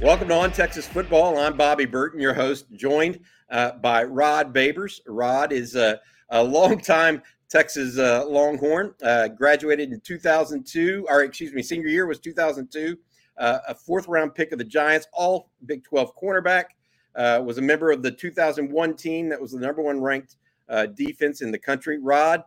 Welcome 0.00 0.28
to 0.28 0.34
On 0.34 0.50
Texas 0.50 0.86
Football. 0.86 1.36
I'm 1.36 1.58
Bobby 1.58 1.84
Burton, 1.84 2.20
your 2.20 2.32
host, 2.32 2.64
joined 2.72 3.20
uh, 3.50 3.72
by 3.72 4.02
Rod 4.02 4.54
Babers. 4.54 4.98
Rod 5.06 5.52
is 5.52 5.76
a, 5.76 6.00
a 6.30 6.42
longtime 6.42 7.20
Texas 7.50 7.98
uh, 7.98 8.24
Longhorn, 8.26 8.94
uh, 9.02 9.28
graduated 9.28 9.92
in 9.92 10.00
2002, 10.00 11.06
or 11.06 11.22
excuse 11.22 11.52
me, 11.52 11.60
senior 11.60 11.88
year 11.88 12.06
was 12.06 12.18
2002, 12.18 12.96
uh, 13.36 13.58
a 13.68 13.74
fourth 13.74 14.08
round 14.08 14.34
pick 14.34 14.52
of 14.52 14.58
the 14.58 14.64
Giants, 14.64 15.06
all 15.12 15.50
Big 15.66 15.84
12 15.84 16.16
cornerback, 16.16 16.64
uh, 17.14 17.42
was 17.44 17.58
a 17.58 17.62
member 17.62 17.90
of 17.90 18.02
the 18.02 18.10
2001 18.10 18.96
team 18.96 19.28
that 19.28 19.38
was 19.38 19.52
the 19.52 19.60
number 19.60 19.82
one 19.82 20.00
ranked 20.00 20.36
uh, 20.70 20.86
defense 20.86 21.42
in 21.42 21.52
the 21.52 21.58
country. 21.58 21.98
Rod, 21.98 22.42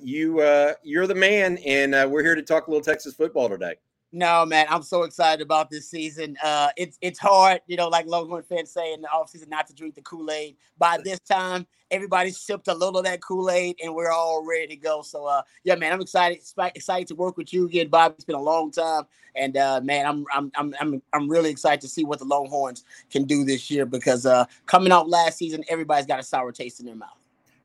you, 0.00 0.40
you're 0.82 1.06
the 1.06 1.14
man, 1.14 1.58
and 1.66 2.10
we're 2.10 2.22
here 2.22 2.34
to 2.34 2.42
talk 2.42 2.66
a 2.66 2.70
little 2.70 2.82
Texas 2.82 3.12
football 3.12 3.50
today. 3.50 3.74
No, 4.10 4.46
man, 4.46 4.66
I'm 4.70 4.82
so 4.82 5.02
excited 5.02 5.42
about 5.42 5.68
this 5.68 5.90
season. 5.90 6.36
Uh, 6.42 6.70
it's 6.78 6.96
it's 7.02 7.18
hard, 7.18 7.60
you 7.66 7.76
know, 7.76 7.88
like 7.88 8.06
Longhorn 8.06 8.42
fans 8.42 8.70
say 8.70 8.94
in 8.94 9.02
the 9.02 9.08
offseason 9.08 9.48
not 9.48 9.66
to 9.66 9.74
drink 9.74 9.96
the 9.96 10.00
Kool-Aid. 10.00 10.56
By 10.78 10.98
this 11.04 11.18
time, 11.20 11.66
everybody's 11.90 12.38
sipped 12.38 12.68
a 12.68 12.74
little 12.74 12.98
of 12.98 13.04
that 13.04 13.20
Kool-Aid 13.20 13.76
and 13.82 13.94
we're 13.94 14.10
all 14.10 14.46
ready 14.46 14.68
to 14.68 14.76
go. 14.76 15.02
So 15.02 15.26
uh 15.26 15.42
yeah, 15.62 15.74
man, 15.74 15.92
I'm 15.92 16.00
excited, 16.00 16.38
excited 16.74 17.08
to 17.08 17.14
work 17.14 17.36
with 17.36 17.52
you 17.52 17.66
again, 17.66 17.88
Bob. 17.88 18.14
It's 18.14 18.24
been 18.24 18.36
a 18.36 18.40
long 18.40 18.70
time. 18.70 19.04
And 19.36 19.58
uh 19.58 19.82
man, 19.82 20.06
I'm 20.06 20.24
I'm 20.32 20.50
I'm 20.54 20.74
I'm 20.80 21.02
I'm 21.12 21.28
really 21.28 21.50
excited 21.50 21.82
to 21.82 21.88
see 21.88 22.04
what 22.04 22.18
the 22.18 22.24
Longhorns 22.24 22.84
can 23.10 23.24
do 23.24 23.44
this 23.44 23.70
year 23.70 23.84
because 23.84 24.24
uh 24.24 24.46
coming 24.64 24.90
out 24.90 25.10
last 25.10 25.36
season, 25.36 25.64
everybody's 25.68 26.06
got 26.06 26.18
a 26.18 26.22
sour 26.22 26.50
taste 26.50 26.80
in 26.80 26.86
their 26.86 26.96
mouth. 26.96 27.10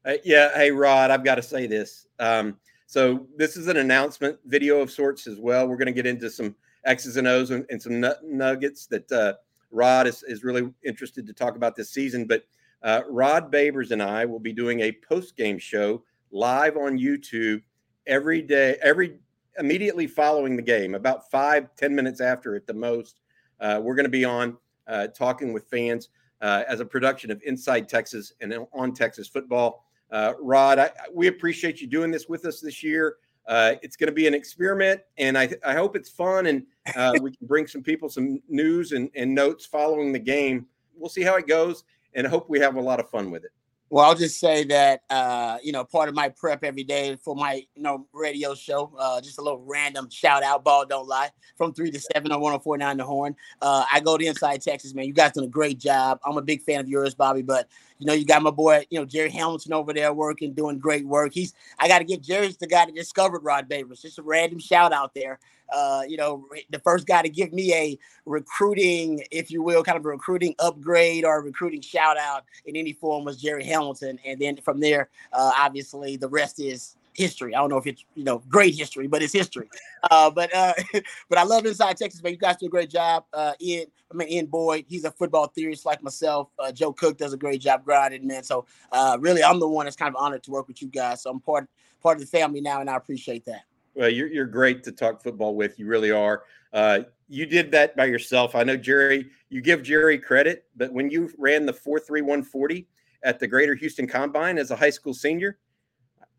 Uh, 0.06 0.16
yeah, 0.26 0.54
hey 0.56 0.72
Rod, 0.72 1.10
I've 1.10 1.24
got 1.24 1.36
to 1.36 1.42
say 1.42 1.68
this. 1.68 2.06
Um 2.20 2.58
so 2.94 3.26
this 3.36 3.58
is 3.58 3.70
an 3.70 3.78
announcement 3.78 4.38
video 4.46 4.80
of 4.80 4.92
sorts 4.92 5.26
as 5.26 5.40
well. 5.40 5.68
We're 5.68 5.78
going 5.78 5.88
to 5.88 5.94
get 5.94 6.06
into 6.06 6.30
some 6.30 6.56
X's 6.86 7.18
and 7.18 7.28
O's 7.28 7.50
and, 7.50 7.66
and 7.72 7.82
some 7.82 8.06
nuggets 8.24 8.86
that 8.86 9.12
uh, 9.12 9.34
Rod 9.72 10.06
is, 10.06 10.22
is 10.28 10.44
really 10.44 10.72
interested 10.86 11.26
to 11.26 11.34
talk 11.34 11.56
about 11.56 11.76
this 11.76 11.90
season. 11.90 12.28
But 12.28 12.44
uh, 12.84 13.02
Rod 13.10 13.52
Babers 13.52 13.90
and 13.90 14.04
I 14.04 14.26
will 14.26 14.40
be 14.40 14.54
doing 14.54 14.82
a 14.82 14.92
post 14.92 15.36
game 15.36 15.58
show 15.58 16.04
live 16.30 16.78
on 16.78 17.00
YouTube 17.00 17.64
every 18.06 18.44
day, 18.44 18.78
every 18.84 19.18
immediately 19.58 20.06
following 20.06 20.56
the 20.56 20.62
game, 20.62 20.94
about 20.94 21.32
five 21.32 21.76
ten 21.76 21.96
minutes 21.96 22.22
after 22.22 22.56
at 22.56 22.68
the 22.68 22.76
most. 22.76 23.22
Uh, 23.60 23.82
we're 23.82 23.96
going 23.96 24.06
to 24.06 24.10
be 24.12 24.24
on 24.24 24.56
uh, 24.86 25.08
talking 25.08 25.52
with 25.52 25.68
fans 25.68 26.10
uh, 26.42 26.62
as 26.68 26.80
a 26.80 26.86
production 26.86 27.32
of 27.32 27.42
Inside 27.44 27.90
Texas 27.90 28.34
and 28.40 28.56
on 28.72 28.94
Texas 28.94 29.28
football. 29.28 29.84
Uh, 30.12 30.34
Rod, 30.40 30.80
I, 30.80 30.92
we 31.14 31.28
appreciate 31.28 31.82
you 31.82 31.88
doing 31.88 32.12
this 32.12 32.28
with 32.30 32.46
us 32.46 32.60
this 32.60 32.84
year. 32.84 33.18
Uh, 33.48 33.76
it's 33.82 33.98
going 33.98 34.08
to 34.08 34.14
be 34.14 34.26
an 34.26 34.34
experiment, 34.34 35.02
and 35.18 35.38
I, 35.38 35.50
I 35.66 35.74
hope 35.74 35.96
it's 35.96 36.10
fun, 36.10 36.46
and 36.46 36.66
uh, 36.96 37.14
we 37.22 37.36
can 37.36 37.46
bring 37.46 37.68
some 37.68 37.84
people 37.84 38.10
some 38.10 38.42
news 38.48 38.94
and, 38.94 39.10
and 39.16 39.34
notes 39.34 39.66
following 39.66 40.14
the 40.14 40.20
game. 40.20 40.68
We'll 40.96 41.10
see 41.10 41.24
how 41.24 41.36
it 41.36 41.48
goes, 41.48 41.84
and 42.14 42.26
hope 42.26 42.50
we 42.50 42.60
have 42.60 42.76
a 42.76 42.82
lot 42.82 43.00
of 43.00 43.10
fun 43.10 43.32
with 43.32 43.44
it. 43.44 43.52
Well, 43.94 44.06
I'll 44.06 44.16
just 44.16 44.40
say 44.40 44.64
that 44.64 45.04
uh, 45.12 45.60
you 45.62 45.72
know 45.72 45.84
part 45.84 46.10
of 46.10 46.16
my 46.16 46.30
prep 46.30 46.64
every 46.64 46.84
day 46.84 47.16
for 47.24 47.36
my 47.36 47.64
you 47.76 47.84
know 47.84 48.08
radio 48.12 48.56
show. 48.56 48.92
Uh, 48.98 49.22
just 49.22 49.38
a 49.38 49.44
little 49.44 49.64
random 49.64 50.10
shout 50.10 50.42
out, 50.42 50.64
ball 50.64 50.84
don't 50.88 51.08
lie, 51.08 51.30
from 51.58 51.76
three 51.76 51.92
to 51.92 52.00
seven 52.00 52.32
on 52.32 52.42
104.9 52.42 52.98
The 52.98 53.06
Horn. 53.06 53.36
Uh, 53.62 53.86
I 53.94 54.00
go 54.00 54.18
to 54.18 54.26
Inside 54.26 54.64
Texas, 54.64 54.96
man. 54.96 55.06
You 55.06 55.14
guys 55.14 55.34
done 55.34 55.44
a 55.44 55.48
great 55.48 55.78
job. 55.78 56.20
I'm 56.26 56.38
a 56.38 56.42
big 56.42 56.64
fan 56.64 56.80
of 56.80 56.90
yours, 56.90 57.14
Bobby, 57.14 57.44
but 57.44 57.70
you 58.00 58.08
know, 58.08 58.14
you 58.14 58.26
got 58.26 58.42
my 58.42 58.50
boy, 58.50 58.84
you 58.90 59.00
know, 59.00 59.06
Jerry 59.06 59.30
Hamilton 59.30 59.74
over 59.74 59.94
there 59.94 60.12
working, 60.12 60.54
doing 60.54 60.80
great 60.80 61.06
work. 61.06 61.32
He's 61.32 61.54
I 61.78 61.88
got 61.88 62.00
to 62.00 62.04
give 62.04 62.24
Jerry's 62.24 62.58
the 62.58 62.66
guy 62.66 62.88
that 62.88 62.96
discovered 62.96 63.44
Rod 63.44 63.70
Babers. 63.70 64.02
Just 64.02 64.18
a 64.18 64.24
random 64.24 64.58
shout 64.58 64.92
out 64.92 65.14
there. 65.14 65.38
Uh, 65.74 66.02
you 66.08 66.18
know, 66.18 66.46
the 66.70 66.80
first 66.80 67.08
guy 67.08 67.22
to 67.22 67.30
give 67.30 67.52
me 67.52 67.74
a 67.74 67.98
recruiting, 68.26 69.24
if 69.32 69.50
you 69.50 69.64
will, 69.64 69.84
kind 69.84 69.98
of 69.98 70.06
a 70.06 70.10
recruiting 70.10 70.54
upgrade 70.60 71.26
or 71.26 71.40
a 71.40 71.42
recruiting 71.42 71.82
shout 71.82 72.18
out 72.18 72.44
in 72.66 72.76
any 72.76 72.94
form 72.94 73.24
was 73.24 73.42
Jerry 73.42 73.64
Hamilton. 73.64 73.83
And 73.92 74.40
then 74.40 74.58
from 74.58 74.80
there, 74.80 75.10
uh, 75.32 75.52
obviously, 75.58 76.18
the 76.18 76.30
rest 76.30 76.60
is 76.60 76.96
history. 77.14 77.56
I 77.56 77.60
don't 77.60 77.70
know 77.70 77.78
if 77.78 77.88
it's 77.88 78.06
you 78.16 78.24
know 78.24 78.40
great 78.50 78.76
history, 78.76 79.08
but 79.08 79.22
it's 79.22 79.34
history. 79.34 79.70
Uh, 80.10 80.30
but 80.30 80.54
uh, 80.54 80.74
but 81.30 81.38
I 81.38 81.44
love 81.44 81.66
Inside 81.66 81.98
Texas, 81.98 82.22
man. 82.22 82.34
You 82.34 82.40
guys 82.40 82.58
do 82.58 82.66
a 82.66 82.70
great 82.70 82.90
job. 82.90 83.26
Uh, 83.34 83.54
Ian, 83.62 83.88
I 84.12 84.16
mean 84.16 84.28
Ian 84.30 84.46
Boyd, 84.48 84.86
he's 84.88 85.06
a 85.06 85.12
football 85.12 85.48
theorist 85.48 85.86
like 85.86 86.04
myself. 86.04 86.50
Uh, 86.60 86.72
Joe 86.72 86.94
Cook 86.94 87.18
does 87.18 87.34
a 87.34 87.38
great 87.38 87.62
job 87.62 87.84
grinding, 87.86 88.28
man. 88.28 88.44
So 88.44 88.66
uh, 88.92 89.18
really, 89.20 89.44
I'm 89.44 89.60
the 89.60 89.68
one 89.68 89.86
that's 89.86 89.96
kind 89.96 90.14
of 90.14 90.22
honored 90.22 90.44
to 90.44 90.52
work 90.52 90.68
with 90.68 90.82
you 90.82 90.88
guys. 90.88 91.24
So 91.24 91.32
I'm 91.32 91.40
part 91.40 91.68
part 92.02 92.18
of 92.18 92.22
the 92.22 92.28
family 92.28 92.62
now, 92.62 92.82
and 92.82 92.90
I 92.90 92.96
appreciate 92.96 93.46
that. 93.46 93.62
Well, 93.96 94.10
you're 94.10 94.28
you're 94.28 94.46
great 94.46 94.84
to 94.84 94.92
talk 94.92 95.22
football 95.22 95.56
with. 95.56 95.80
You 95.80 95.86
really 95.86 96.12
are. 96.12 96.44
Uh, 96.74 97.02
you 97.30 97.46
did 97.46 97.72
that 97.72 97.96
by 97.96 98.06
yourself. 98.06 98.56
I 98.56 98.64
know 98.64 98.78
Jerry. 98.78 99.30
You 99.50 99.62
give 99.62 99.84
Jerry 99.84 100.18
credit, 100.18 100.66
but 100.76 100.92
when 100.92 101.10
you 101.10 101.32
ran 101.38 101.66
the 101.66 101.74
four 101.74 102.00
three 102.00 102.22
one 102.22 102.44
forty 102.44 102.88
at 103.24 103.40
the 103.40 103.48
Greater 103.48 103.76
Houston 103.76 104.08
Combine 104.08 104.58
as 104.58 104.72
a 104.72 104.76
high 104.76 104.90
school 104.90 105.14
senior, 105.14 105.58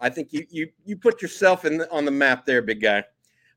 I 0.00 0.10
think 0.10 0.32
you 0.32 0.46
you 0.50 0.68
you 0.84 0.96
put 0.96 1.22
yourself 1.22 1.64
in 1.64 1.78
the, 1.78 1.90
on 1.90 2.04
the 2.04 2.10
map 2.10 2.44
there, 2.44 2.62
big 2.62 2.80
guy. 2.80 3.04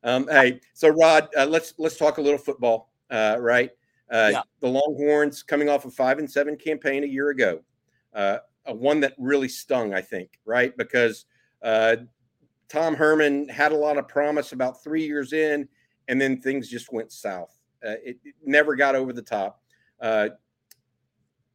Um, 0.04 0.28
hey, 0.30 0.62
so 0.74 0.90
Rod, 0.90 1.28
uh, 1.38 1.46
let's 1.46 1.74
let's 1.78 1.98
talk 1.98 2.18
a 2.18 2.22
little 2.22 2.38
football, 2.38 2.94
uh, 3.10 3.38
right? 3.40 3.72
Uh, 4.10 4.30
yeah. 4.34 4.42
The 4.62 4.68
Longhorns 4.70 5.44
coming 5.44 5.70
off 5.70 5.86
a 5.86 5.92
five 5.92 6.20
and 6.20 6.30
seven 6.30 6.56
campaign 6.56 7.04
a 7.04 7.08
year 7.08 7.30
ago, 7.30 7.62
uh, 8.14 8.38
a 8.66 8.74
one 8.74 9.00
that 9.02 9.14
really 9.18 9.50
stung, 9.50 9.94
I 9.94 10.02
think, 10.02 10.40
right? 10.46 10.76
Because 10.78 11.26
uh, 11.62 11.98
Tom 12.70 12.96
Herman 12.96 13.50
had 13.50 13.72
a 13.72 13.76
lot 13.76 13.98
of 13.98 14.08
promise 14.08 14.54
about 14.54 14.82
three 14.84 15.06
years 15.06 15.34
in, 15.34 15.68
and 16.08 16.22
then 16.22 16.40
things 16.40 16.70
just 16.70 16.94
went 16.94 17.12
south. 17.12 17.60
Uh, 17.86 18.00
it, 18.04 18.18
it, 18.24 18.36
never 18.46 18.76
got 18.76 18.96
over 18.96 19.12
the 19.12 19.22
top. 19.22 19.62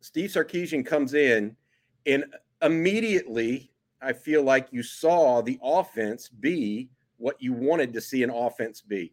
Steve 0.00 0.30
Sarkisian 0.30 0.84
comes 0.84 1.14
in, 1.14 1.56
and 2.06 2.24
immediately 2.62 3.72
I 4.00 4.12
feel 4.12 4.42
like 4.42 4.68
you 4.70 4.82
saw 4.82 5.40
the 5.40 5.58
offense 5.62 6.28
be 6.28 6.90
what 7.18 7.36
you 7.40 7.52
wanted 7.52 7.92
to 7.92 8.00
see 8.00 8.22
an 8.22 8.30
offense 8.30 8.80
be. 8.80 9.12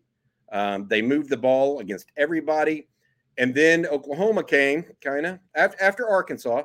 Um, 0.51 0.87
they 0.87 1.01
moved 1.01 1.29
the 1.29 1.37
ball 1.37 1.79
against 1.79 2.11
everybody. 2.17 2.87
And 3.37 3.53
then 3.53 3.85
Oklahoma 3.85 4.43
came 4.43 4.83
kind 5.01 5.25
of 5.25 5.39
after 5.55 6.09
Arkansas. 6.09 6.63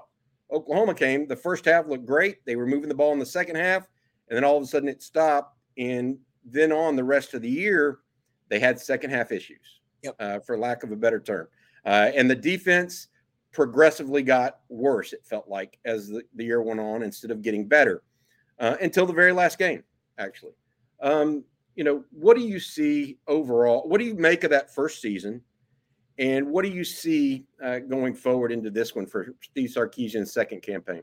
Oklahoma 0.50 0.94
came. 0.94 1.26
The 1.28 1.36
first 1.36 1.66
half 1.66 1.86
looked 1.86 2.06
great. 2.06 2.44
They 2.46 2.56
were 2.56 2.66
moving 2.66 2.88
the 2.88 2.94
ball 2.94 3.12
in 3.12 3.18
the 3.18 3.26
second 3.26 3.56
half. 3.56 3.86
And 4.28 4.36
then 4.36 4.44
all 4.44 4.56
of 4.56 4.62
a 4.62 4.66
sudden 4.66 4.88
it 4.88 5.02
stopped. 5.02 5.58
And 5.76 6.18
then 6.44 6.72
on 6.72 6.96
the 6.96 7.04
rest 7.04 7.34
of 7.34 7.42
the 7.42 7.50
year, 7.50 8.00
they 8.48 8.58
had 8.58 8.80
second 8.80 9.10
half 9.10 9.32
issues, 9.32 9.80
yep. 10.02 10.14
uh, 10.18 10.38
for 10.40 10.58
lack 10.58 10.82
of 10.82 10.92
a 10.92 10.96
better 10.96 11.20
term. 11.20 11.48
Uh, 11.84 12.10
and 12.14 12.30
the 12.30 12.34
defense 12.34 13.08
progressively 13.54 14.22
got 14.22 14.58
worse, 14.68 15.12
it 15.12 15.24
felt 15.24 15.48
like, 15.48 15.78
as 15.84 16.08
the, 16.08 16.22
the 16.34 16.44
year 16.44 16.60
went 16.60 16.80
on 16.80 17.02
instead 17.02 17.30
of 17.30 17.40
getting 17.40 17.66
better 17.66 18.02
uh, 18.58 18.76
until 18.82 19.06
the 19.06 19.12
very 19.12 19.32
last 19.32 19.58
game, 19.58 19.82
actually. 20.18 20.52
Um, 21.00 21.44
you 21.76 21.84
know, 21.84 22.04
what 22.10 22.36
do 22.36 22.42
you 22.42 22.60
see 22.60 23.18
overall? 23.26 23.88
What 23.88 23.98
do 23.98 24.04
you 24.04 24.14
make 24.14 24.44
of 24.44 24.50
that 24.50 24.74
first 24.74 25.00
season? 25.00 25.40
And 26.18 26.48
what 26.48 26.64
do 26.64 26.70
you 26.70 26.84
see 26.84 27.44
uh, 27.62 27.80
going 27.80 28.14
forward 28.14 28.52
into 28.52 28.70
this 28.70 28.94
one 28.94 29.06
for 29.06 29.34
Steve 29.40 29.70
Sarkisian's 29.70 30.32
second 30.32 30.62
campaign? 30.62 31.02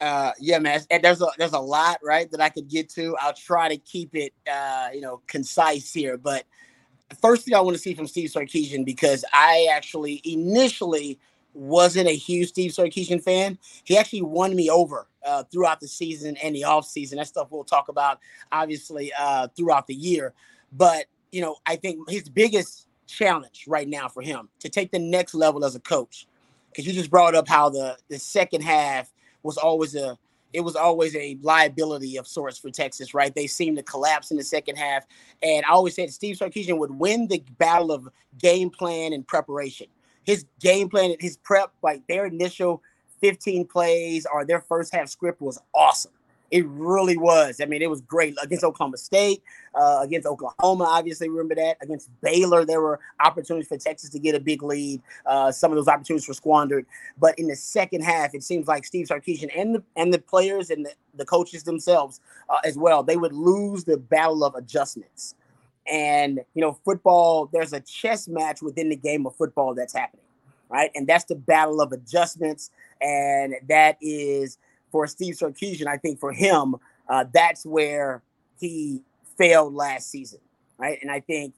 Uh, 0.00 0.32
yeah, 0.38 0.58
man. 0.58 0.80
There's 1.02 1.20
a 1.22 1.26
there's 1.38 1.52
a 1.52 1.58
lot 1.58 1.98
right 2.04 2.30
that 2.30 2.40
I 2.40 2.48
could 2.50 2.68
get 2.68 2.88
to. 2.90 3.16
I'll 3.20 3.32
try 3.32 3.68
to 3.68 3.76
keep 3.78 4.14
it, 4.14 4.32
uh, 4.50 4.88
you 4.94 5.00
know, 5.00 5.22
concise 5.26 5.92
here. 5.92 6.16
But 6.16 6.44
first 7.20 7.44
thing 7.44 7.54
I 7.54 7.60
want 7.60 7.76
to 7.76 7.82
see 7.82 7.94
from 7.94 8.06
Steve 8.06 8.30
Sarkisian 8.30 8.84
because 8.84 9.24
I 9.32 9.68
actually 9.72 10.20
initially 10.24 11.18
wasn't 11.54 12.08
a 12.08 12.14
huge 12.14 12.50
Steve 12.50 12.70
Sarkisian 12.70 13.22
fan. 13.22 13.58
He 13.84 13.98
actually 13.98 14.22
won 14.22 14.54
me 14.54 14.70
over 14.70 15.08
uh, 15.26 15.42
throughout 15.44 15.80
the 15.80 15.88
season 15.88 16.36
and 16.36 16.54
the 16.54 16.64
off 16.64 16.86
season. 16.86 17.18
That 17.18 17.26
stuff 17.26 17.48
we'll 17.50 17.64
talk 17.64 17.88
about 17.88 18.20
obviously 18.52 19.12
uh, 19.18 19.48
throughout 19.56 19.88
the 19.88 19.94
year. 19.94 20.32
But 20.72 21.06
you 21.32 21.40
know, 21.40 21.56
I 21.66 21.76
think 21.76 22.08
his 22.08 22.28
biggest 22.28 22.86
challenge 23.08 23.64
right 23.66 23.88
now 23.88 24.08
for 24.08 24.22
him 24.22 24.48
to 24.60 24.68
take 24.68 24.92
the 24.92 24.98
next 24.98 25.34
level 25.34 25.64
as 25.64 25.74
a 25.74 25.80
coach, 25.80 26.28
because 26.70 26.86
you 26.86 26.92
just 26.92 27.10
brought 27.10 27.34
up 27.34 27.48
how 27.48 27.68
the 27.68 27.96
the 28.08 28.18
second 28.18 28.62
half 28.62 29.12
was 29.42 29.56
always 29.56 29.94
a 29.94 30.18
it 30.52 30.60
was 30.60 30.76
always 30.76 31.14
a 31.14 31.38
liability 31.42 32.16
of 32.16 32.26
sorts 32.26 32.58
for 32.58 32.70
Texas, 32.70 33.12
right? 33.12 33.34
They 33.34 33.46
seemed 33.46 33.76
to 33.76 33.82
collapse 33.82 34.30
in 34.30 34.38
the 34.38 34.44
second 34.44 34.76
half. 34.76 35.04
And 35.42 35.64
I 35.66 35.70
always 35.70 35.94
said 35.94 36.10
Steve 36.10 36.36
Sarkisian 36.36 36.78
would 36.78 36.98
win 36.98 37.28
the 37.28 37.42
battle 37.58 37.92
of 37.92 38.08
game 38.38 38.70
plan 38.70 39.12
and 39.12 39.26
preparation. 39.26 39.88
his 40.24 40.44
game 40.60 40.88
plan, 40.88 41.14
his 41.20 41.36
prep, 41.38 41.72
like 41.82 42.06
their 42.06 42.26
initial 42.26 42.82
15 43.20 43.66
plays 43.66 44.26
or 44.32 44.44
their 44.44 44.60
first 44.60 44.94
half 44.94 45.08
script 45.08 45.40
was 45.40 45.60
awesome. 45.74 46.12
It 46.50 46.66
really 46.66 47.18
was. 47.18 47.60
I 47.60 47.66
mean, 47.66 47.82
it 47.82 47.90
was 47.90 48.00
great 48.00 48.34
against 48.42 48.64
Oklahoma 48.64 48.96
State, 48.96 49.42
uh, 49.74 50.00
against 50.02 50.26
Oklahoma. 50.26 50.84
Obviously, 50.84 51.28
remember 51.28 51.54
that 51.56 51.76
against 51.82 52.08
Baylor, 52.22 52.64
there 52.64 52.80
were 52.80 53.00
opportunities 53.20 53.68
for 53.68 53.76
Texas 53.76 54.08
to 54.10 54.18
get 54.18 54.34
a 54.34 54.40
big 54.40 54.62
lead. 54.62 55.02
Uh, 55.26 55.52
some 55.52 55.70
of 55.70 55.76
those 55.76 55.88
opportunities 55.88 56.26
were 56.26 56.34
squandered. 56.34 56.86
But 57.18 57.38
in 57.38 57.48
the 57.48 57.56
second 57.56 58.02
half, 58.02 58.34
it 58.34 58.42
seems 58.42 58.66
like 58.66 58.86
Steve 58.86 59.08
Sarkisian 59.08 59.50
and 59.54 59.74
the 59.74 59.82
and 59.96 60.12
the 60.12 60.18
players 60.18 60.70
and 60.70 60.86
the, 60.86 60.92
the 61.16 61.26
coaches 61.26 61.64
themselves 61.64 62.20
uh, 62.48 62.58
as 62.64 62.78
well, 62.78 63.02
they 63.02 63.16
would 63.16 63.34
lose 63.34 63.84
the 63.84 63.98
battle 63.98 64.42
of 64.42 64.54
adjustments. 64.54 65.34
And 65.86 66.40
you 66.54 66.62
know, 66.62 66.78
football, 66.84 67.50
there's 67.52 67.74
a 67.74 67.80
chess 67.80 68.26
match 68.26 68.62
within 68.62 68.88
the 68.88 68.96
game 68.96 69.26
of 69.26 69.36
football 69.36 69.74
that's 69.74 69.92
happening, 69.92 70.24
right? 70.70 70.90
And 70.94 71.06
that's 71.06 71.24
the 71.24 71.34
battle 71.34 71.82
of 71.82 71.92
adjustments, 71.92 72.70
and 73.02 73.54
that 73.68 73.98
is 74.00 74.56
for 74.90 75.06
Steve 75.06 75.34
Sarkisian, 75.34 75.86
I 75.86 75.96
think 75.96 76.18
for 76.18 76.32
him, 76.32 76.76
uh, 77.08 77.24
that's 77.32 77.64
where 77.64 78.22
he 78.58 79.02
failed 79.36 79.74
last 79.74 80.10
season, 80.10 80.40
right? 80.78 80.98
And 81.00 81.10
I 81.10 81.20
think 81.20 81.54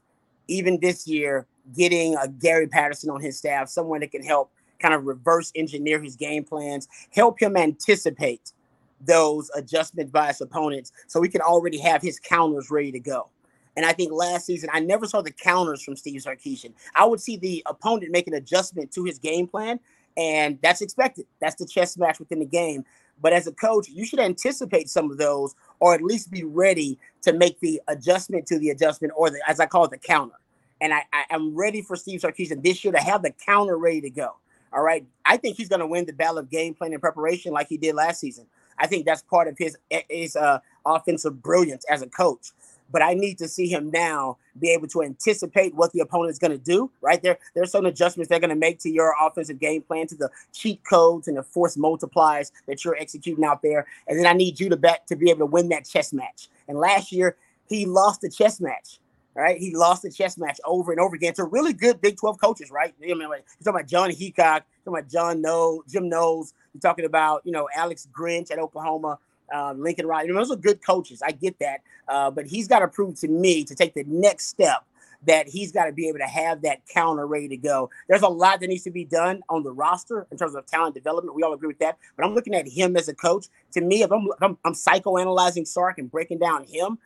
even 0.47 0.79
this 0.79 1.07
year, 1.07 1.47
getting 1.75 2.15
a 2.15 2.27
Gary 2.27 2.67
Patterson 2.67 3.09
on 3.09 3.21
his 3.21 3.37
staff, 3.37 3.69
someone 3.69 4.01
that 4.01 4.11
can 4.11 4.23
help 4.23 4.51
kind 4.79 4.93
of 4.93 5.05
reverse 5.05 5.51
engineer 5.55 6.01
his 6.01 6.15
game 6.15 6.43
plans, 6.43 6.87
help 7.13 7.39
him 7.39 7.55
anticipate 7.55 8.51
those 8.99 9.49
adjustments 9.55 10.11
by 10.11 10.27
his 10.27 10.41
opponents 10.41 10.91
so 11.07 11.21
he 11.21 11.29
can 11.29 11.41
already 11.41 11.77
have 11.77 12.01
his 12.01 12.19
counters 12.19 12.69
ready 12.69 12.91
to 12.91 12.99
go. 12.99 13.29
And 13.75 13.85
I 13.85 13.93
think 13.93 14.11
last 14.11 14.45
season, 14.45 14.69
I 14.73 14.79
never 14.79 15.05
saw 15.05 15.21
the 15.21 15.31
counters 15.31 15.81
from 15.81 15.95
Steve 15.95 16.21
Sarkisian. 16.21 16.73
I 16.93 17.05
would 17.05 17.21
see 17.21 17.37
the 17.37 17.63
opponent 17.67 18.11
make 18.11 18.27
an 18.27 18.33
adjustment 18.33 18.91
to 18.93 19.03
his 19.05 19.17
game 19.17 19.47
plan, 19.47 19.79
and 20.17 20.59
that's 20.61 20.81
expected. 20.81 21.25
That's 21.39 21.55
the 21.55 21.65
chess 21.65 21.97
match 21.97 22.19
within 22.19 22.39
the 22.39 22.45
game. 22.45 22.83
But 23.21 23.33
as 23.33 23.47
a 23.47 23.51
coach, 23.51 23.87
you 23.89 24.05
should 24.05 24.19
anticipate 24.19 24.89
some 24.89 25.11
of 25.11 25.17
those, 25.17 25.55
or 25.79 25.93
at 25.93 26.01
least 26.01 26.31
be 26.31 26.43
ready 26.43 26.97
to 27.21 27.33
make 27.33 27.59
the 27.59 27.81
adjustment 27.87 28.45
to 28.47 28.59
the 28.59 28.69
adjustment, 28.69 29.13
or 29.15 29.29
the, 29.29 29.41
as 29.47 29.59
I 29.59 29.65
call 29.65 29.85
it, 29.85 29.91
the 29.91 29.97
counter. 29.97 30.35
And 30.79 30.93
I, 30.93 31.03
I 31.13 31.25
am 31.29 31.55
ready 31.55 31.81
for 31.81 31.95
Steve 31.95 32.21
Sarkisian 32.21 32.63
this 32.63 32.83
year 32.83 32.91
to 32.93 32.99
have 32.99 33.21
the 33.21 33.31
counter 33.31 33.77
ready 33.77 34.01
to 34.01 34.09
go. 34.09 34.37
All 34.73 34.81
right, 34.81 35.05
I 35.25 35.37
think 35.37 35.57
he's 35.57 35.67
going 35.67 35.81
to 35.81 35.87
win 35.87 36.05
the 36.05 36.13
battle 36.13 36.37
of 36.37 36.49
game 36.49 36.73
plan 36.73 36.93
and 36.93 37.01
preparation 37.01 37.51
like 37.51 37.67
he 37.67 37.77
did 37.77 37.93
last 37.93 38.21
season. 38.21 38.45
I 38.77 38.87
think 38.87 39.05
that's 39.05 39.21
part 39.21 39.47
of 39.47 39.57
his 39.57 39.77
his 40.09 40.35
uh, 40.35 40.59
offensive 40.85 41.41
brilliance 41.41 41.85
as 41.89 42.01
a 42.01 42.07
coach 42.07 42.51
but 42.91 43.01
I 43.01 43.13
need 43.13 43.37
to 43.39 43.47
see 43.47 43.67
him 43.67 43.91
now 43.91 44.37
be 44.59 44.71
able 44.71 44.87
to 44.89 45.01
anticipate 45.01 45.73
what 45.75 45.91
the 45.93 45.99
opponent 46.01 46.31
is 46.31 46.39
going 46.39 46.51
to 46.51 46.57
do. 46.57 46.91
Right 47.01 47.21
there, 47.21 47.37
there's 47.55 47.71
some 47.71 47.85
adjustments 47.85 48.29
they're 48.29 48.39
going 48.39 48.49
to 48.49 48.55
make 48.55 48.79
to 48.79 48.89
your 48.89 49.15
offensive 49.21 49.59
game 49.59 49.81
plan, 49.81 50.07
to 50.07 50.15
the 50.15 50.29
cheat 50.53 50.83
codes 50.83 51.27
and 51.27 51.37
the 51.37 51.43
force 51.43 51.77
multipliers 51.77 52.51
that 52.67 52.83
you're 52.83 52.97
executing 52.97 53.43
out 53.43 53.61
there. 53.61 53.87
And 54.07 54.19
then 54.19 54.25
I 54.25 54.33
need 54.33 54.59
you 54.59 54.69
to 54.69 54.77
bet 54.77 55.07
to 55.07 55.15
be 55.15 55.29
able 55.29 55.39
to 55.39 55.45
win 55.45 55.69
that 55.69 55.87
chess 55.87 56.13
match. 56.13 56.49
And 56.67 56.77
last 56.77 57.11
year 57.11 57.37
he 57.67 57.85
lost 57.85 58.21
the 58.21 58.29
chess 58.29 58.59
match. 58.59 58.99
Right, 59.33 59.57
he 59.57 59.73
lost 59.73 60.01
the 60.01 60.11
chess 60.11 60.37
match 60.37 60.59
over 60.65 60.91
and 60.91 60.99
over 60.99 61.15
again 61.15 61.33
to 61.35 61.45
really 61.45 61.71
good 61.71 62.01
Big 62.01 62.17
12 62.17 62.37
coaches, 62.37 62.69
right? 62.69 62.93
I 63.01 63.13
mean, 63.13 63.29
like, 63.29 63.45
you're 63.61 63.73
talking 63.73 63.79
about 63.79 63.87
Jon 63.87 64.09
Heacock, 64.09 64.35
you're 64.35 64.83
talking 64.83 64.99
about 64.99 65.07
John 65.07 65.41
Knowles, 65.41 65.85
Jim 65.89 66.09
Knowles, 66.09 66.53
you're 66.73 66.81
talking 66.81 67.05
about, 67.05 67.41
you 67.45 67.53
know, 67.53 67.69
Alex 67.73 68.09
Grinch 68.11 68.51
at 68.51 68.59
Oklahoma 68.59 69.19
uh, 69.53 69.73
Lincoln 69.73 70.05
Riley. 70.07 70.27
You 70.27 70.33
know, 70.33 70.39
those 70.39 70.51
are 70.51 70.55
good 70.55 70.83
coaches. 70.85 71.21
I 71.21 71.31
get 71.31 71.59
that. 71.59 71.81
Uh, 72.07 72.31
but 72.31 72.47
he's 72.47 72.67
got 72.67 72.79
to 72.79 72.87
prove 72.87 73.19
to 73.21 73.27
me 73.27 73.63
to 73.63 73.75
take 73.75 73.93
the 73.93 74.03
next 74.05 74.47
step 74.47 74.85
that 75.27 75.47
he's 75.47 75.71
got 75.71 75.85
to 75.85 75.91
be 75.91 76.07
able 76.07 76.19
to 76.19 76.25
have 76.25 76.61
that 76.63 76.81
counter 76.87 77.27
ready 77.27 77.47
to 77.47 77.57
go. 77.57 77.89
There's 78.07 78.23
a 78.23 78.27
lot 78.27 78.59
that 78.59 78.67
needs 78.67 78.83
to 78.83 78.91
be 78.91 79.05
done 79.05 79.41
on 79.49 79.63
the 79.63 79.71
roster 79.71 80.25
in 80.31 80.37
terms 80.37 80.55
of 80.55 80.65
talent 80.65 80.95
development. 80.95 81.35
We 81.35 81.43
all 81.43 81.53
agree 81.53 81.67
with 81.67 81.79
that. 81.79 81.97
But 82.15 82.25
I'm 82.25 82.33
looking 82.33 82.55
at 82.55 82.67
him 82.67 82.95
as 82.97 83.07
a 83.07 83.13
coach. 83.13 83.45
To 83.73 83.81
me, 83.81 84.01
if 84.01 84.11
I'm, 84.11 84.25
if 84.25 84.41
I'm, 84.41 84.57
I'm 84.65 84.73
psychoanalyzing 84.73 85.67
Sark 85.67 85.99
and 85.99 86.09
breaking 86.09 86.39
down 86.39 86.65
him, 86.65 86.97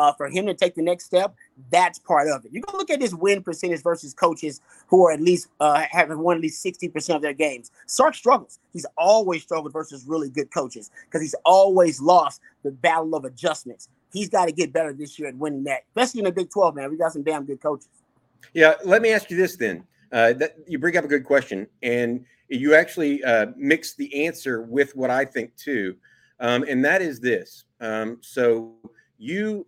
uh, 0.00 0.14
for 0.14 0.30
him 0.30 0.46
to 0.46 0.54
take 0.54 0.74
the 0.74 0.82
next 0.82 1.04
step, 1.04 1.34
that's 1.70 1.98
part 1.98 2.26
of 2.26 2.42
it. 2.46 2.52
You 2.54 2.62
can 2.62 2.78
look 2.78 2.88
at 2.88 3.02
his 3.02 3.14
win 3.14 3.42
percentage 3.42 3.82
versus 3.82 4.14
coaches 4.14 4.62
who 4.86 5.04
are 5.04 5.12
at 5.12 5.20
least 5.20 5.48
uh, 5.60 5.84
having 5.90 6.18
won 6.20 6.36
at 6.36 6.42
least 6.42 6.64
60% 6.64 7.16
of 7.16 7.20
their 7.20 7.34
games. 7.34 7.70
Sark 7.86 8.14
struggles. 8.14 8.58
He's 8.72 8.86
always 8.96 9.42
struggled 9.42 9.74
versus 9.74 10.06
really 10.06 10.30
good 10.30 10.50
coaches 10.50 10.90
because 11.04 11.20
he's 11.20 11.34
always 11.44 12.00
lost 12.00 12.40
the 12.62 12.70
battle 12.70 13.14
of 13.14 13.26
adjustments. 13.26 13.90
He's 14.10 14.30
got 14.30 14.46
to 14.46 14.52
get 14.52 14.72
better 14.72 14.94
this 14.94 15.18
year 15.18 15.28
at 15.28 15.36
winning 15.36 15.64
that, 15.64 15.82
especially 15.90 16.20
in 16.20 16.24
the 16.24 16.32
Big 16.32 16.50
12, 16.50 16.76
man. 16.76 16.90
We 16.90 16.96
got 16.96 17.12
some 17.12 17.22
damn 17.22 17.44
good 17.44 17.60
coaches. 17.60 17.90
Yeah, 18.54 18.76
let 18.86 19.02
me 19.02 19.12
ask 19.12 19.30
you 19.30 19.36
this 19.36 19.56
then. 19.56 19.84
Uh, 20.12 20.32
that 20.32 20.56
you 20.66 20.78
bring 20.78 20.96
up 20.96 21.04
a 21.04 21.08
good 21.08 21.24
question, 21.24 21.66
and 21.82 22.24
you 22.48 22.74
actually 22.74 23.22
uh, 23.22 23.48
mix 23.54 23.94
the 23.94 24.24
answer 24.24 24.62
with 24.62 24.96
what 24.96 25.10
I 25.10 25.26
think 25.26 25.54
too, 25.56 25.94
um, 26.40 26.64
and 26.66 26.84
that 26.86 27.00
is 27.00 27.20
this. 27.20 27.64
Um, 27.80 28.18
so 28.20 28.74
you 29.18 29.66